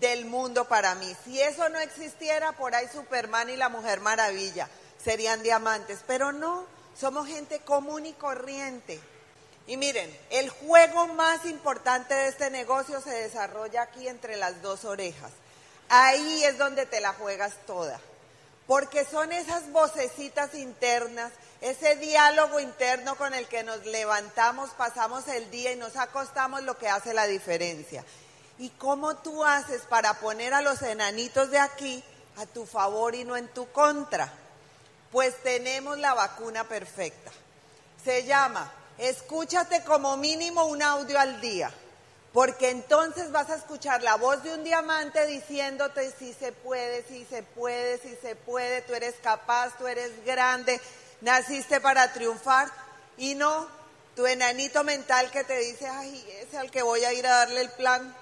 del 0.00 0.24
mundo 0.24 0.66
para 0.66 0.94
mí. 0.94 1.16
Si 1.24 1.40
eso 1.40 1.68
no 1.68 1.78
existiera, 1.78 2.52
por 2.52 2.74
ahí 2.74 2.86
Superman 2.92 3.50
y 3.50 3.56
la 3.56 3.68
Mujer 3.68 4.00
Maravilla 4.00 4.68
serían 5.02 5.42
diamantes, 5.42 6.00
pero 6.06 6.32
no, 6.32 6.66
somos 6.98 7.28
gente 7.28 7.60
común 7.60 8.06
y 8.06 8.12
corriente. 8.14 9.00
Y 9.66 9.76
miren, 9.76 10.14
el 10.30 10.50
juego 10.50 11.06
más 11.08 11.46
importante 11.46 12.14
de 12.14 12.28
este 12.28 12.50
negocio 12.50 13.00
se 13.00 13.10
desarrolla 13.10 13.82
aquí 13.82 14.08
entre 14.08 14.36
las 14.36 14.60
dos 14.60 14.84
orejas. 14.84 15.32
Ahí 15.88 16.44
es 16.44 16.58
donde 16.58 16.86
te 16.86 17.00
la 17.00 17.12
juegas 17.14 17.54
toda. 17.66 17.98
Porque 18.66 19.04
son 19.04 19.32
esas 19.32 19.70
vocecitas 19.72 20.54
internas, 20.54 21.32
ese 21.64 21.96
diálogo 21.96 22.60
interno 22.60 23.16
con 23.16 23.32
el 23.32 23.48
que 23.48 23.62
nos 23.62 23.86
levantamos, 23.86 24.68
pasamos 24.72 25.26
el 25.28 25.50
día 25.50 25.72
y 25.72 25.76
nos 25.76 25.96
acostamos 25.96 26.62
lo 26.62 26.76
que 26.76 26.90
hace 26.90 27.14
la 27.14 27.26
diferencia. 27.26 28.04
¿Y 28.58 28.68
cómo 28.68 29.16
tú 29.16 29.42
haces 29.42 29.80
para 29.88 30.12
poner 30.20 30.52
a 30.52 30.60
los 30.60 30.82
enanitos 30.82 31.50
de 31.50 31.58
aquí 31.58 32.04
a 32.36 32.44
tu 32.44 32.66
favor 32.66 33.14
y 33.14 33.24
no 33.24 33.34
en 33.34 33.48
tu 33.48 33.72
contra? 33.72 34.30
Pues 35.10 35.42
tenemos 35.42 35.96
la 35.98 36.12
vacuna 36.12 36.64
perfecta. 36.64 37.32
Se 38.04 38.24
llama 38.24 38.70
escúchate 38.98 39.82
como 39.84 40.18
mínimo 40.18 40.66
un 40.66 40.82
audio 40.82 41.18
al 41.18 41.40
día, 41.40 41.72
porque 42.34 42.68
entonces 42.68 43.32
vas 43.32 43.48
a 43.48 43.56
escuchar 43.56 44.02
la 44.02 44.16
voz 44.16 44.42
de 44.42 44.52
un 44.52 44.64
diamante 44.64 45.24
diciéndote 45.26 46.12
si 46.18 46.34
se 46.34 46.52
puede, 46.52 47.04
si 47.04 47.24
se 47.24 47.42
puede, 47.42 47.96
si 48.00 48.14
se 48.16 48.36
puede, 48.36 48.82
tú 48.82 48.92
eres 48.92 49.14
capaz, 49.22 49.78
tú 49.78 49.86
eres 49.86 50.24
grande, 50.26 50.78
naciste 51.20 51.80
para 51.80 52.12
triunfar 52.12 52.68
y 53.16 53.34
no 53.34 53.68
tu 54.16 54.26
enanito 54.26 54.84
mental 54.84 55.30
que 55.30 55.44
te 55.44 55.58
dice, 55.58 55.86
ay, 55.88 56.26
ese 56.40 56.56
al 56.56 56.70
que 56.70 56.82
voy 56.82 57.04
a 57.04 57.12
ir 57.12 57.26
a 57.26 57.36
darle 57.38 57.62
el 57.62 57.70
plan, 57.70 58.14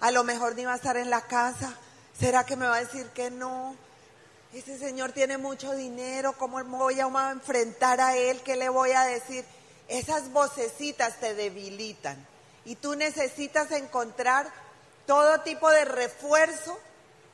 a 0.00 0.10
lo 0.10 0.24
mejor 0.24 0.54
ni 0.54 0.64
va 0.64 0.74
a 0.74 0.76
estar 0.76 0.96
en 0.96 1.10
la 1.10 1.22
casa, 1.22 1.74
¿será 2.18 2.44
que 2.44 2.56
me 2.56 2.66
va 2.66 2.76
a 2.76 2.84
decir 2.84 3.06
que 3.08 3.30
no? 3.30 3.74
Ese 4.52 4.78
señor 4.78 5.12
tiene 5.12 5.38
mucho 5.38 5.72
dinero, 5.72 6.34
¿cómo 6.38 6.62
voy 6.64 7.00
a 7.00 7.30
enfrentar 7.30 8.00
a 8.00 8.16
él? 8.16 8.40
¿Qué 8.42 8.56
le 8.56 8.68
voy 8.68 8.92
a 8.92 9.02
decir? 9.02 9.44
Esas 9.88 10.30
vocecitas 10.30 11.18
te 11.20 11.34
debilitan 11.34 12.24
y 12.64 12.76
tú 12.76 12.94
necesitas 12.94 13.70
encontrar 13.72 14.50
todo 15.06 15.40
tipo 15.40 15.70
de 15.70 15.84
refuerzo 15.84 16.78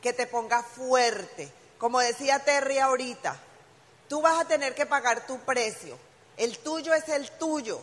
que 0.03 0.13
te 0.13 0.27
ponga 0.27 0.63
fuerte. 0.63 1.51
Como 1.79 2.01
decía 2.01 2.41
Terry 2.41 2.79
ahorita, 2.79 3.39
tú 4.13 4.21
vas 4.21 4.39
a 4.39 4.45
tener 4.45 4.75
que 4.75 4.85
pagar 4.85 5.27
tu 5.27 5.39
precio. 5.39 5.99
El 6.37 6.59
tuyo 6.59 6.93
es 6.93 7.09
el 7.09 7.31
tuyo, 7.39 7.81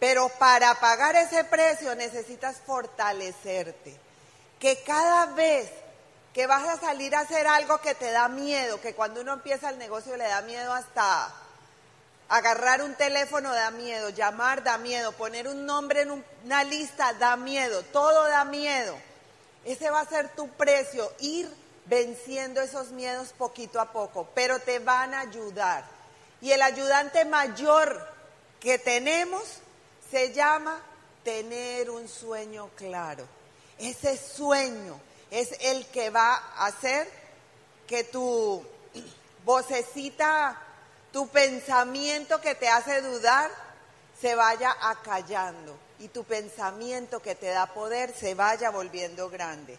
pero 0.00 0.30
para 0.38 0.74
pagar 0.80 1.14
ese 1.16 1.44
precio 1.44 1.94
necesitas 1.94 2.56
fortalecerte. 2.64 3.94
Que 4.58 4.82
cada 4.84 5.26
vez 5.34 5.70
que 6.32 6.46
vas 6.46 6.66
a 6.66 6.80
salir 6.80 7.14
a 7.14 7.20
hacer 7.20 7.46
algo 7.46 7.76
que 7.82 7.94
te 7.94 8.10
da 8.10 8.26
miedo, 8.28 8.80
que 8.80 8.94
cuando 8.94 9.20
uno 9.20 9.34
empieza 9.34 9.68
el 9.68 9.76
negocio 9.76 10.16
le 10.16 10.24
da 10.26 10.40
miedo 10.40 10.72
hasta 10.72 11.30
agarrar 12.30 12.80
un 12.80 12.94
teléfono 12.94 13.52
da 13.52 13.70
miedo, 13.70 14.08
llamar 14.08 14.62
da 14.62 14.78
miedo, 14.78 15.12
poner 15.12 15.46
un 15.46 15.66
nombre 15.66 16.00
en 16.00 16.24
una 16.46 16.64
lista 16.64 17.12
da 17.12 17.36
miedo, 17.36 17.82
todo 17.92 18.22
da 18.28 18.46
miedo. 18.46 18.96
Ese 19.66 19.90
va 19.90 20.00
a 20.00 20.08
ser 20.08 20.30
tu 20.30 20.48
precio, 20.52 21.12
ir 21.18 21.65
venciendo 21.86 22.60
esos 22.60 22.90
miedos 22.90 23.32
poquito 23.36 23.80
a 23.80 23.92
poco, 23.92 24.28
pero 24.34 24.58
te 24.60 24.78
van 24.78 25.14
a 25.14 25.20
ayudar. 25.20 25.84
Y 26.40 26.50
el 26.50 26.62
ayudante 26.62 27.24
mayor 27.24 28.06
que 28.60 28.78
tenemos 28.78 29.42
se 30.10 30.32
llama 30.32 30.80
tener 31.24 31.90
un 31.90 32.08
sueño 32.08 32.70
claro. 32.76 33.26
Ese 33.78 34.16
sueño 34.16 35.00
es 35.30 35.56
el 35.60 35.86
que 35.86 36.10
va 36.10 36.34
a 36.34 36.66
hacer 36.66 37.08
que 37.86 38.04
tu 38.04 38.64
vocecita, 39.44 40.60
tu 41.12 41.28
pensamiento 41.28 42.40
que 42.40 42.54
te 42.54 42.68
hace 42.68 43.00
dudar, 43.02 43.50
se 44.20 44.34
vaya 44.34 44.76
acallando 44.80 45.78
y 45.98 46.08
tu 46.08 46.24
pensamiento 46.24 47.20
que 47.20 47.34
te 47.34 47.48
da 47.48 47.66
poder 47.66 48.14
se 48.14 48.34
vaya 48.34 48.70
volviendo 48.70 49.28
grande. 49.28 49.78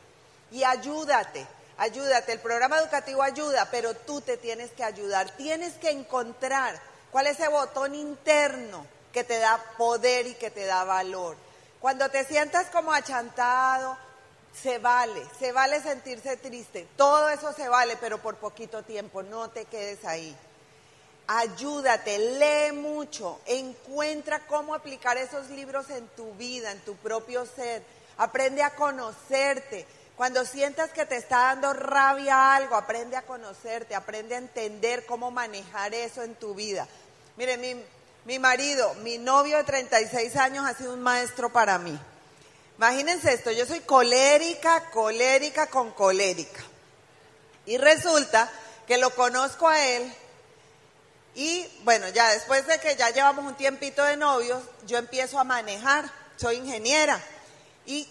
Y 0.52 0.64
ayúdate, 0.64 1.46
ayúdate. 1.78 2.34
El 2.34 2.40
programa 2.40 2.80
educativo 2.80 3.24
ayuda, 3.24 3.68
pero 3.72 3.94
tú 3.94 4.22
te 4.22 4.38
tienes 4.38 4.72
que 4.72 4.84
ayudar. 4.84 5.30
Tienes 5.38 5.74
que 5.76 5.92
encontrar 5.92 6.80
cuál 7.12 7.28
es 7.28 7.40
ese 7.40 7.48
botón 7.48 7.96
interno 7.96 8.86
que 9.12 9.24
te 9.24 9.40
da 9.40 9.62
poder 9.78 10.28
y 10.28 10.36
que 10.36 10.52
te 10.52 10.66
da 10.66 10.84
valor. 10.84 11.38
Cuando 11.80 12.10
te 12.10 12.24
sientas 12.26 12.68
como 12.68 12.92
achantado, 12.94 13.98
se 14.62 14.80
vale, 14.80 15.24
se 15.40 15.52
vale 15.52 15.82
sentirse 15.82 16.38
triste. 16.38 16.88
Todo 16.96 17.30
eso 17.30 17.54
se 17.54 17.70
vale, 17.70 17.98
pero 17.98 18.18
por 18.20 18.36
poquito 18.36 18.84
tiempo, 18.84 19.24
no 19.24 19.50
te 19.50 19.66
quedes 19.66 20.04
ahí. 20.06 20.36
Ayúdate, 21.28 22.18
lee 22.18 22.72
mucho, 22.72 23.40
encuentra 23.46 24.40
cómo 24.48 24.74
aplicar 24.74 25.18
esos 25.18 25.50
libros 25.50 25.90
en 25.90 26.08
tu 26.10 26.34
vida, 26.36 26.72
en 26.72 26.80
tu 26.82 26.96
propio 26.96 27.46
ser. 27.46 27.84
Aprende 28.18 28.64
a 28.64 28.76
conocerte. 28.76 29.86
Cuando 30.18 30.46
sientas 30.46 30.90
que 30.92 31.06
te 31.06 31.16
está 31.16 31.38
dando 31.38 31.74
rabia 31.74 32.56
algo, 32.56 32.76
aprende 32.76 33.16
a 33.16 33.22
conocerte, 33.22 33.94
aprende 33.94 34.34
a 34.34 34.40
entender 34.40 35.06
cómo 35.06 35.30
manejar 35.30 35.94
eso 35.94 36.24
en 36.24 36.34
tu 36.34 36.56
vida. 36.56 36.88
Mire, 37.38 37.58
mi, 37.58 37.80
mi 38.26 38.40
marido, 38.40 38.96
mi 38.96 39.20
novio 39.20 39.58
de 39.58 39.64
36 39.64 40.36
años 40.38 40.66
ha 40.66 40.74
sido 40.74 40.96
un 40.96 41.02
maestro 41.02 41.54
para 41.54 41.78
mí. 41.78 41.98
Imagínense 42.78 43.32
esto, 43.32 43.52
yo 43.52 43.68
soy 43.68 43.82
colérica, 43.82 44.90
colérica 44.90 45.68
con 45.68 45.92
colérica. 45.92 46.64
Y 47.68 47.78
resulta 47.78 48.52
que 48.88 48.98
lo 48.98 49.12
conozco 49.12 49.68
a 49.68 49.86
él 49.86 50.12
y 51.36 51.64
bueno, 51.84 52.10
ya 52.10 52.32
después 52.32 52.66
de 52.66 52.80
que 52.80 52.96
ya 52.96 53.12
llevamos 53.12 53.46
un 53.46 53.54
tiempito 53.54 54.04
de 54.04 54.18
novios, 54.18 54.64
yo 54.88 54.98
empiezo 54.98 55.38
a 55.38 55.44
manejar, 55.44 56.12
soy 56.36 56.56
ingeniera 56.56 57.22
y 57.86 58.10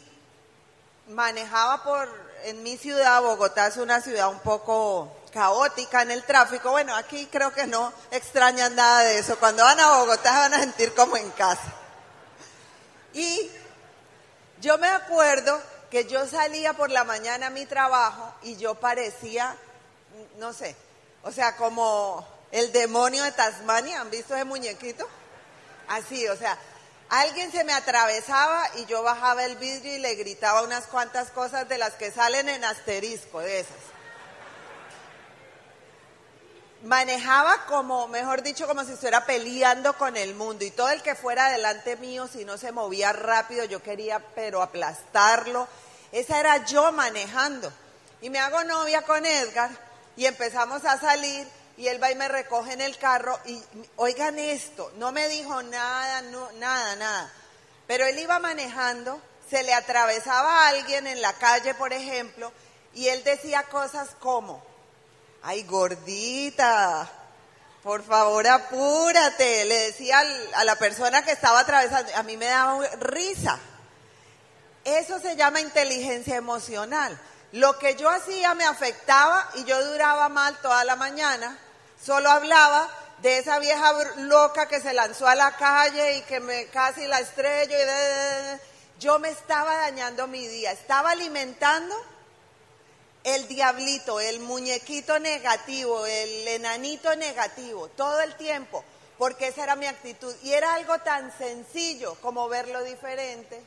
manejaba 1.09 1.83
por, 1.85 2.09
en 2.45 2.63
mi 2.63 2.77
ciudad, 2.77 3.23
Bogotá 3.23 3.69
es 3.69 3.77
una 3.77 4.01
ciudad 4.01 4.29
un 4.29 4.41
poco 4.41 5.17
caótica 5.33 6.03
en 6.03 6.11
el 6.11 6.25
tráfico. 6.25 6.71
Bueno, 6.71 6.95
aquí 6.95 7.27
creo 7.27 7.53
que 7.53 7.67
no 7.67 7.93
extrañan 8.11 8.75
nada 8.75 9.01
de 9.01 9.19
eso. 9.19 9.39
Cuando 9.39 9.63
van 9.63 9.79
a 9.79 9.99
Bogotá 9.99 10.33
van 10.33 10.55
a 10.55 10.61
sentir 10.61 10.95
como 10.95 11.17
en 11.17 11.31
casa. 11.33 11.73
Y 13.13 13.51
yo 14.61 14.79
me 14.79 14.89
acuerdo 14.89 15.61
que 15.91 16.07
yo 16.07 16.27
salía 16.27 16.73
por 16.73 16.91
la 16.91 17.05
mañana 17.05 17.47
a 17.47 17.51
mi 17.51 17.67
trabajo 17.67 18.35
y 18.43 18.57
yo 18.57 18.75
parecía, 18.75 19.57
no 20.39 20.53
sé, 20.53 20.77
o 21.23 21.33
sea, 21.33 21.57
como 21.57 22.27
el 22.51 22.73
demonio 22.73 23.23
de 23.25 23.33
Tasmania, 23.33 24.01
¿han 24.01 24.11
visto 24.11 24.35
ese 24.35 24.45
muñequito? 24.45 25.07
Así, 25.89 26.27
o 26.29 26.37
sea, 26.37 26.59
alguien 27.09 27.53
se 27.53 27.65
me 27.65 27.73
atravesaba 27.73 28.63
y 28.77 28.87
yo 28.87 29.03
bajaba 29.03 29.45
el 29.45 29.57
vidrio 29.57 29.95
y 29.95 29.99
le 29.99 30.15
gritaba 30.15 30.63
unas 30.63 30.87
cuantas 30.87 31.31
cosas 31.31 31.69
de 31.69 31.79
las 31.79 31.95
que 31.95 32.11
salen 32.11 32.49
en 32.49 32.65
asterisco, 32.65 33.41
de 33.41 33.61
esas. 33.61 33.77
Manejaba 36.83 37.67
como, 37.67 38.07
mejor 38.09 38.43
dicho, 38.43 38.67
como 38.67 38.85
si 38.85 38.93
estuviera 38.93 39.27
peleando 39.27 39.95
con 39.95 40.17
el 40.17 40.35
mundo 40.35 40.65
y 40.65 40.71
todo 40.71 40.91
el 40.91 41.03
que 41.03 41.15
fuera 41.15 41.51
delante 41.51 41.97
mío, 41.97 42.29
si 42.29 42.45
no 42.45 42.59
se 42.59 42.71
movía 42.71 43.13
rápido, 43.13 43.65
yo 43.65 43.83
quería 43.83 44.21
pero 44.35 44.63
aplastarlo. 44.63 45.67
Esa 46.13 46.39
era 46.39 46.65
yo 46.65 46.93
manejando. 46.93 47.73
Y 48.21 48.31
me 48.31 48.39
hago 48.39 48.63
novia 48.65 49.03
con 49.03 49.25
Edgar 49.27 49.71
y 50.17 50.27
empezamos 50.27 50.85
a 50.85 50.99
salir 50.99 51.47
y 51.77 51.89
él 51.89 52.03
va 52.03 52.11
y 52.11 52.15
me 52.15 52.29
recoge 52.29 52.73
en 52.73 52.81
el 52.81 52.97
carro 52.99 53.39
y 53.45 53.63
oigan 53.97 54.39
esto, 54.39 54.91
no 54.97 55.13
me 55.13 55.29
dijo 55.29 55.63
nada, 55.63 56.23
no, 56.23 56.51
nada, 56.53 56.97
nada. 56.97 57.33
Pero 57.87 58.07
él 58.07 58.19
iba 58.19 58.39
manejando, 58.39 59.21
se 59.49 59.63
le 59.63 59.75
atravesaba 59.75 60.65
a 60.65 60.69
alguien 60.69 61.07
en 61.07 61.21
la 61.21 61.33
calle, 61.35 61.75
por 61.75 61.93
ejemplo, 61.93 62.53
y 62.95 63.09
él 63.09 63.23
decía 63.25 63.65
cosas 63.65 64.11
como, 64.19 64.65
ay 65.43 65.65
gordita, 65.65 67.11
por 67.83 68.03
favor 68.03 68.47
apúrate, 68.49 69.65
le 69.67 69.79
decía 69.87 70.21
a 70.55 70.65
la 70.65 70.77
persona 70.77 71.25
que 71.25 71.33
estaba 71.33 71.61
atravesando, 71.61 72.11
a 72.17 72.23
mí 72.23 72.37
me 72.37 72.47
daba 72.47 72.85
risa. 73.01 73.59
Eso 74.85 75.21
se 75.21 75.37
llama 75.37 75.61
inteligencia 75.61 76.37
emocional. 76.37 77.21
Lo 77.53 77.79
que 77.79 77.95
yo 77.97 78.09
hacía 78.09 78.55
me 78.55 78.65
afectaba 78.65 79.49
y 79.55 79.65
yo 79.65 79.85
duraba 79.85 80.29
mal 80.29 80.57
toda 80.63 80.85
la 80.85 80.97
mañana. 80.97 81.59
Solo 82.03 82.31
hablaba 82.31 82.89
de 83.19 83.39
esa 83.39 83.59
vieja 83.59 83.93
loca 84.19 84.69
que 84.69 84.81
se 84.81 84.93
lanzó 84.93 85.27
a 85.27 85.35
la 85.35 85.57
calle 85.57 86.19
y 86.19 86.23
que 86.23 86.41
me 86.41 86.67
casi 86.67 87.07
la 87.07 87.21
estrello 87.21 87.75
y 87.75 89.01
yo 89.01 89.19
me 89.19 89.31
estaba 89.31 89.77
dañando 89.77 90.27
mi 90.27 90.47
día. 90.47 90.73
Estaba 90.73 91.11
alimentando 91.11 91.95
el 93.25 93.49
diablito, 93.49 94.21
el 94.21 94.41
muñequito 94.41 95.19
negativo, 95.19 96.07
el 96.07 96.49
enanito 96.49 97.15
negativo, 97.17 97.89
todo 97.89 98.21
el 98.21 98.37
tiempo, 98.37 98.85
porque 99.19 99.49
esa 99.49 99.65
era 99.65 99.77
mi 99.77 99.87
actitud. 99.87 100.35
Y 100.43 100.53
era 100.53 100.75
algo 100.75 100.99
tan 101.01 101.37
sencillo 101.37 102.15
como 102.23 102.49
verlo 102.49 102.83
diferente, 102.85 103.61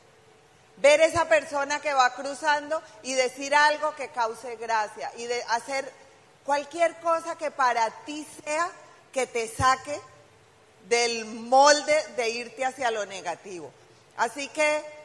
ver 0.77 1.01
esa 1.01 1.27
persona 1.27 1.81
que 1.81 1.93
va 1.93 2.15
cruzando 2.15 2.81
y 3.03 3.13
decir 3.13 3.53
algo 3.53 3.93
que 3.95 4.09
cause 4.09 4.55
gracia 4.55 5.11
y 5.17 5.25
de 5.25 5.43
hacer 5.49 5.91
cualquier 6.45 6.99
cosa 6.99 7.37
que 7.37 7.51
para 7.51 7.89
ti 8.05 8.25
sea 8.43 8.69
que 9.11 9.27
te 9.27 9.47
saque 9.47 9.99
del 10.87 11.25
molde 11.25 11.95
de 12.15 12.29
irte 12.29 12.65
hacia 12.65 12.91
lo 12.91 13.05
negativo. 13.05 13.71
Así 14.17 14.47
que 14.49 14.99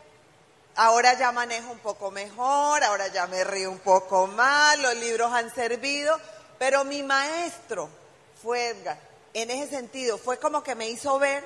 Ahora 0.77 1.17
ya 1.17 1.31
manejo 1.31 1.71
un 1.71 1.79
poco 1.79 2.11
mejor, 2.11 2.83
ahora 2.83 3.07
ya 3.07 3.29
me 3.29 3.45
río 3.45 3.71
un 3.71 3.79
poco 3.79 4.27
más, 4.27 4.77
los 4.81 4.97
libros 4.97 5.33
han 5.33 5.55
servido, 5.55 6.19
pero 6.59 6.85
mi 6.85 7.05
maestro 7.05 7.89
fue 8.43 8.71
Edgar. 8.71 8.99
En 9.35 9.51
ese 9.51 9.71
sentido, 9.71 10.19
fue 10.19 10.39
como 10.39 10.65
que 10.65 10.75
me 10.75 10.89
hizo 10.89 11.19
ver 11.21 11.45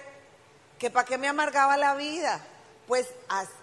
que 0.78 0.90
para 0.90 1.04
qué 1.04 1.18
me 1.18 1.28
amargaba 1.28 1.76
la 1.76 1.94
vida. 1.94 2.40
Pues 2.88 3.06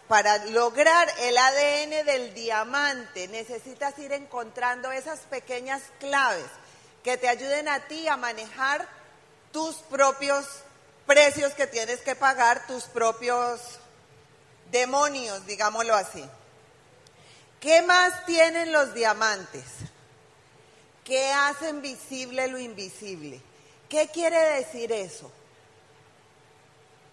para 0.08 0.46
lograr 0.46 1.12
el 1.20 1.36
ADN 1.36 2.06
del 2.06 2.34
diamante 2.36 3.28
necesitas 3.28 3.98
ir 3.98 4.14
encontrando 4.14 4.92
esas 4.92 5.20
pequeñas 5.22 5.82
claves 6.00 6.46
que 7.04 7.18
te 7.18 7.28
ayuden 7.28 7.68
a 7.68 7.88
ti 7.88 8.08
a 8.08 8.18
manejar 8.18 8.88
tus 9.52 9.78
propios 9.78 10.46
precios 11.08 11.54
que 11.54 11.66
tienes 11.66 12.02
que 12.02 12.16
pagar, 12.16 12.68
tus 12.68 12.84
propios 12.84 13.60
demonios, 14.72 15.46
digámoslo 15.48 15.96
así. 15.96 16.24
¿Qué 17.60 17.82
más 17.82 18.26
tienen 18.28 18.72
los 18.72 18.94
diamantes? 18.94 19.64
Que 21.04 21.32
hacen 21.32 21.82
visible 21.82 22.48
lo 22.48 22.60
invisible. 22.60 23.42
¿Qué 23.90 24.08
quiere 24.10 24.40
decir 24.56 24.92
eso? 24.92 25.32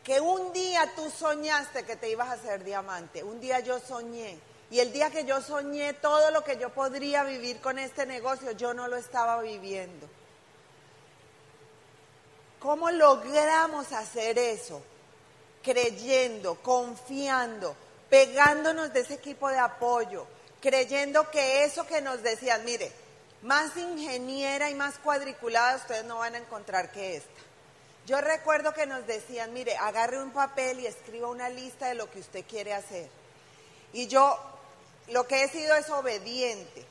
Que 0.05 0.21
un 0.21 0.53
día 0.53 0.93
tú 0.97 1.11
soñaste 1.11 1.85
que 1.85 1.97
te 1.97 2.11
ibas 2.11 2.29
a 2.29 2.33
hacer 2.33 2.65
diamante, 2.65 3.23
un 3.23 3.41
día 3.41 3.61
yo 3.61 3.79
soñé. 3.79 4.39
Y 4.71 4.81
el 4.81 4.91
día 4.93 5.11
que 5.11 5.25
yo 5.25 5.41
soñé 5.43 5.93
todo 5.93 6.31
lo 6.31 6.43
que 6.43 6.57
yo 6.57 6.71
podría 6.71 7.25
vivir 7.25 7.61
con 7.61 7.79
este 7.79 8.07
negocio, 8.07 8.53
yo 8.53 8.73
no 8.73 8.89
lo 8.89 8.97
estaba 8.97 9.41
viviendo. 9.43 10.09
¿Cómo 12.59 12.91
logramos 12.91 13.93
hacer 13.93 14.39
eso? 14.39 14.83
Creyendo, 15.63 16.55
confiando, 16.63 17.77
pegándonos 18.09 18.93
de 18.93 19.01
ese 19.01 19.15
equipo 19.15 19.49
de 19.49 19.59
apoyo, 19.59 20.27
creyendo 20.61 21.31
que 21.31 21.65
eso 21.65 21.87
que 21.87 22.01
nos 22.01 22.23
decían, 22.23 22.65
mire, 22.65 22.93
más 23.43 23.77
ingeniera 23.77 24.71
y 24.71 24.75
más 24.75 24.99
cuadriculada 24.99 25.77
ustedes 25.77 26.05
no 26.05 26.19
van 26.19 26.35
a 26.35 26.39
encontrar 26.39 26.93
que 26.93 27.17
esta. 27.17 27.41
Yo 28.07 28.21
recuerdo 28.21 28.75
que 28.75 28.87
nos 28.87 29.07
decían, 29.07 29.53
mire, 29.53 29.77
agarre 29.77 30.21
un 30.21 30.33
papel 30.33 30.81
y 30.81 30.87
escriba 30.87 31.29
una 31.29 31.49
lista 31.49 31.89
de 31.89 31.95
lo 31.95 32.11
que 32.11 32.19
usted 32.21 32.45
quiere 32.45 32.75
hacer. 32.75 33.09
Y 33.93 34.09
yo 34.09 34.39
lo 35.09 35.27
que 35.27 35.45
he 35.45 35.49
sido 35.49 35.77
es 35.77 35.89
obediente. 35.91 36.85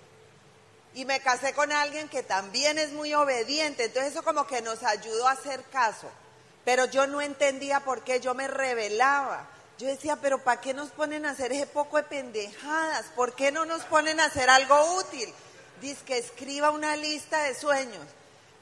Y 0.93 1.05
me 1.05 1.19
casé 1.21 1.53
con 1.53 1.71
alguien 1.71 2.09
que 2.09 2.23
también 2.23 2.77
es 2.77 2.91
muy 2.91 3.13
obediente. 3.13 3.85
Entonces 3.85 4.13
eso 4.13 4.23
como 4.23 4.47
que 4.47 4.61
nos 4.61 4.83
ayudó 4.83 5.27
a 5.27 5.31
hacer 5.31 5.63
caso. 5.65 6.09
Pero 6.63 6.85
yo 6.85 7.07
no 7.07 7.21
entendía 7.21 7.81
por 7.81 8.03
qué 8.03 8.19
yo 8.19 8.33
me 8.33 8.47
rebelaba. 8.47 9.47
Yo 9.77 9.87
decía, 9.87 10.15
pero 10.15 10.39
¿para 10.43 10.61
qué 10.61 10.73
nos 10.73 10.91
ponen 10.91 11.25
a 11.25 11.31
hacer 11.31 11.51
ese 11.51 11.65
poco 11.65 11.97
de 11.97 12.03
pendejadas? 12.03 13.07
¿Por 13.15 13.33
qué 13.33 13.51
no 13.51 13.65
nos 13.65 13.83
ponen 13.83 14.19
a 14.19 14.25
hacer 14.25 14.49
algo 14.49 14.97
útil? 14.97 15.33
Dice 15.81 16.03
que 16.05 16.19
escriba 16.19 16.69
una 16.69 16.95
lista 16.95 17.41
de 17.43 17.55
sueños. 17.55 18.05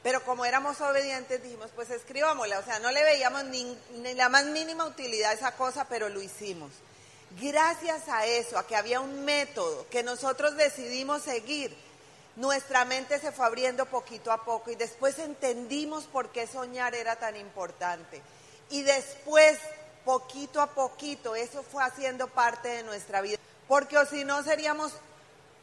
Pero 0.01 0.23
como 0.23 0.45
éramos 0.45 0.79
obedientes, 0.81 1.43
dijimos, 1.43 1.71
pues 1.75 1.89
escribámosla. 1.89 2.59
O 2.59 2.63
sea, 2.63 2.79
no 2.79 2.91
le 2.91 3.03
veíamos 3.03 3.43
ni, 3.45 3.77
la 4.15 4.29
más 4.29 4.45
mínima 4.45 4.85
utilidad 4.85 5.31
a 5.31 5.33
esa 5.33 5.51
cosa, 5.55 5.85
pero 5.89 6.09
lo 6.09 6.21
hicimos. 6.21 6.71
Gracias 7.41 8.07
a 8.07 8.25
eso, 8.25 8.57
a 8.57 8.65
que 8.65 8.75
había 8.75 9.01
un 9.01 9.23
método 9.25 9.85
que 9.89 10.01
nosotros 10.01 10.55
decidimos 10.55 11.23
seguir, 11.23 11.75
nuestra 12.35 12.85
mente 12.85 13.19
se 13.19 13.31
fue 13.31 13.45
abriendo 13.45 13.85
poquito 13.85 14.31
a 14.31 14.43
poco 14.45 14.71
y 14.71 14.75
después 14.75 15.19
entendimos 15.19 16.05
por 16.05 16.29
qué 16.29 16.47
soñar 16.47 16.95
era 16.95 17.17
tan 17.17 17.35
importante. 17.35 18.21
Y 18.69 18.81
después, 18.83 19.59
poquito 20.05 20.62
a 20.62 20.67
poquito, 20.67 21.35
eso 21.35 21.62
fue 21.62 21.83
haciendo 21.83 22.27
parte 22.27 22.69
de 22.69 22.83
nuestra 22.83 23.21
vida. 23.21 23.38
Porque 23.67 23.97
si 24.09 24.23
no 24.23 24.41
seríamos 24.43 24.93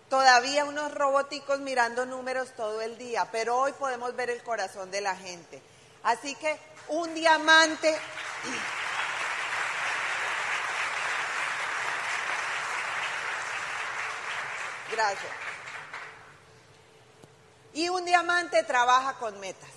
todavía 0.08 0.64
unos 0.64 0.92
robóticos 0.92 1.60
mirando 1.60 2.06
números 2.06 2.50
todo 2.56 2.80
el 2.80 2.96
día, 2.98 3.28
pero 3.30 3.56
hoy 3.56 3.72
podemos 3.72 4.14
ver 4.16 4.30
el 4.30 4.42
corazón 4.42 4.90
de 4.90 5.00
la 5.00 5.16
gente. 5.16 5.60
Así 6.02 6.34
que 6.36 6.58
un 6.88 7.12
diamante... 7.14 7.98
Gracias. 14.92 15.32
Y 17.74 17.88
un 17.88 18.04
diamante 18.04 18.62
trabaja 18.62 19.14
con 19.14 19.38
metas. 19.40 19.68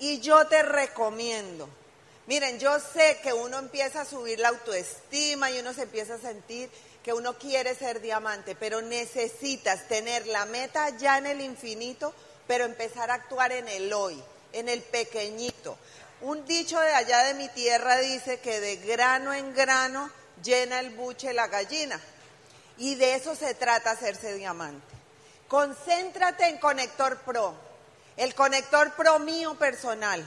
Y 0.00 0.20
yo 0.20 0.46
te 0.46 0.62
recomiendo, 0.62 1.68
miren, 2.26 2.58
yo 2.58 2.78
sé 2.78 3.18
que 3.22 3.32
uno 3.32 3.58
empieza 3.58 4.02
a 4.02 4.04
subir 4.04 4.38
la 4.38 4.48
autoestima 4.48 5.50
y 5.50 5.58
uno 5.60 5.72
se 5.72 5.82
empieza 5.84 6.14
a 6.14 6.18
sentir 6.18 6.70
que 7.02 7.12
uno 7.12 7.38
quiere 7.38 7.74
ser 7.74 8.00
diamante, 8.00 8.54
pero 8.54 8.82
necesitas 8.82 9.88
tener 9.88 10.26
la 10.26 10.44
meta 10.46 10.90
ya 10.96 11.18
en 11.18 11.26
el 11.26 11.40
infinito, 11.40 12.12
pero 12.46 12.64
empezar 12.64 13.10
a 13.10 13.14
actuar 13.14 13.52
en 13.52 13.68
el 13.68 13.92
hoy, 13.92 14.22
en 14.52 14.68
el 14.68 14.82
pequeñito. 14.82 15.78
Un 16.20 16.44
dicho 16.46 16.80
de 16.80 16.92
allá 16.92 17.24
de 17.24 17.34
mi 17.34 17.48
tierra 17.48 17.98
dice 17.98 18.40
que 18.40 18.60
de 18.60 18.76
grano 18.76 19.32
en 19.32 19.54
grano 19.54 20.10
llena 20.42 20.80
el 20.80 20.90
buche 20.90 21.32
la 21.32 21.46
gallina. 21.46 22.00
Y 22.76 22.94
de 22.94 23.14
eso 23.14 23.34
se 23.34 23.54
trata 23.54 23.92
hacerse 23.92 24.34
diamante. 24.34 24.94
Concéntrate 25.48 26.46
en 26.46 26.58
Conector 26.58 27.18
Pro, 27.18 27.54
el 28.16 28.34
Conector 28.34 28.92
Pro 28.94 29.18
mío 29.18 29.54
personal 29.54 30.24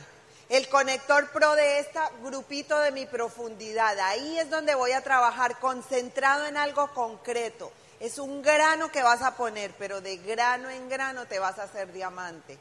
el 0.51 0.67
conector 0.67 1.29
pro 1.31 1.55
de 1.55 1.79
este 1.79 1.97
grupito 2.21 2.77
de 2.79 2.91
mi 2.91 3.05
profundidad. 3.05 3.97
Ahí 3.99 4.37
es 4.37 4.49
donde 4.49 4.75
voy 4.75 4.91
a 4.91 5.01
trabajar 5.01 5.57
concentrado 5.59 6.45
en 6.45 6.57
algo 6.57 6.91
concreto. 6.93 7.71
Es 8.01 8.19
un 8.19 8.41
grano 8.41 8.91
que 8.91 9.01
vas 9.01 9.21
a 9.21 9.37
poner, 9.37 9.71
pero 9.79 10.01
de 10.01 10.17
grano 10.17 10.69
en 10.69 10.89
grano 10.89 11.25
te 11.25 11.39
vas 11.39 11.57
a 11.57 11.63
hacer 11.63 11.93
diamante. 11.93 12.57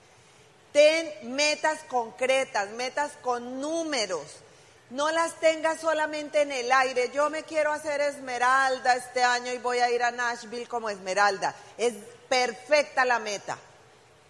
Ten 0.73 1.35
metas 1.35 1.81
concretas, 1.89 2.69
metas 2.71 3.11
con 3.23 3.61
números. 3.61 4.37
No 4.91 5.11
las 5.11 5.41
tengas 5.41 5.81
solamente 5.81 6.43
en 6.43 6.53
el 6.53 6.71
aire. 6.71 7.11
Yo 7.13 7.29
me 7.29 7.43
quiero 7.43 7.73
hacer 7.73 8.01
esmeralda 8.03 8.95
este 8.95 9.25
año 9.25 9.53
y 9.53 9.59
voy 9.59 9.81
a 9.81 9.91
ir 9.91 10.05
a 10.05 10.13
Nashville 10.13 10.69
como 10.69 10.91
esmeralda. 10.91 11.57
Es 11.77 11.95
perfecta 12.29 13.05
la 13.05 13.19
meta. 13.19 13.59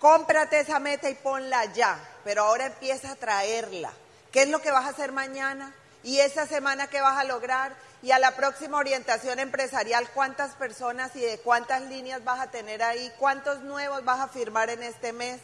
Cómprate 0.01 0.61
esa 0.61 0.81
meta 0.81 1.09
y 1.09 1.15
ponla 1.15 1.67
ya 1.67 2.11
pero 2.25 2.43
ahora 2.45 2.67
empieza 2.67 3.13
a 3.13 3.17
traerla. 3.17 3.93
¿Qué 4.33 4.43
es 4.43 4.49
lo 4.49 4.61
que 4.61 4.71
vas 4.71 4.85
a 4.85 4.91
hacer 4.91 5.13
mañana? 5.13 5.75
¿Y 6.03 6.21
esa 6.21 6.47
semana 6.47 6.89
qué 6.89 7.01
vas 7.01 7.19
a 7.19 7.25
lograr? 7.25 7.75
Y 8.03 8.13
a 8.13 8.19
la 8.19 8.35
próxima 8.37 8.79
orientación 8.79 9.39
empresarial, 9.39 10.09
¿cuántas 10.15 10.55
personas 10.55 11.15
y 11.17 11.21
de 11.21 11.39
cuántas 11.39 11.83
líneas 11.83 12.25
vas 12.25 12.41
a 12.41 12.51
tener 12.51 12.83
ahí? 12.83 13.13
¿Cuántos 13.19 13.61
nuevos 13.61 14.05
vas 14.05 14.21
a 14.21 14.29
firmar 14.29 14.71
en 14.71 14.83
este 14.83 15.13
mes? 15.13 15.41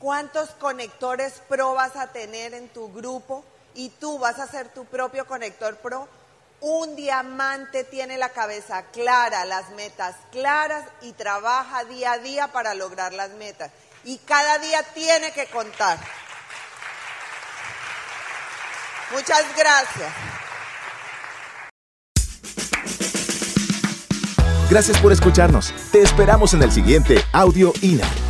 ¿Cuántos 0.00 0.50
conectores 0.50 1.34
pro 1.48 1.74
vas 1.74 1.96
a 1.96 2.08
tener 2.08 2.54
en 2.54 2.68
tu 2.68 2.92
grupo? 2.92 3.44
Y 3.74 3.90
tú 3.90 4.18
vas 4.18 4.40
a 4.40 4.48
ser 4.48 4.68
tu 4.70 4.84
propio 4.86 5.26
conector 5.26 5.76
pro. 5.76 6.08
Un 6.60 6.96
diamante 6.96 7.84
tiene 7.84 8.18
la 8.18 8.30
cabeza 8.30 8.86
clara, 8.92 9.44
las 9.44 9.70
metas 9.70 10.16
claras 10.32 10.84
y 11.02 11.12
trabaja 11.12 11.84
día 11.84 12.12
a 12.12 12.18
día 12.18 12.48
para 12.48 12.74
lograr 12.74 13.12
las 13.12 13.30
metas 13.30 13.70
y 14.04 14.18
cada 14.18 14.58
día 14.58 14.82
tiene 14.94 15.32
que 15.32 15.46
contar. 15.46 15.98
Muchas 19.12 19.44
gracias. 19.56 20.12
Gracias 24.70 24.98
por 24.98 25.12
escucharnos. 25.12 25.72
Te 25.92 26.02
esperamos 26.02 26.52
en 26.54 26.62
el 26.62 26.70
siguiente 26.72 27.24
Audio 27.32 27.72
INA. 27.80 28.27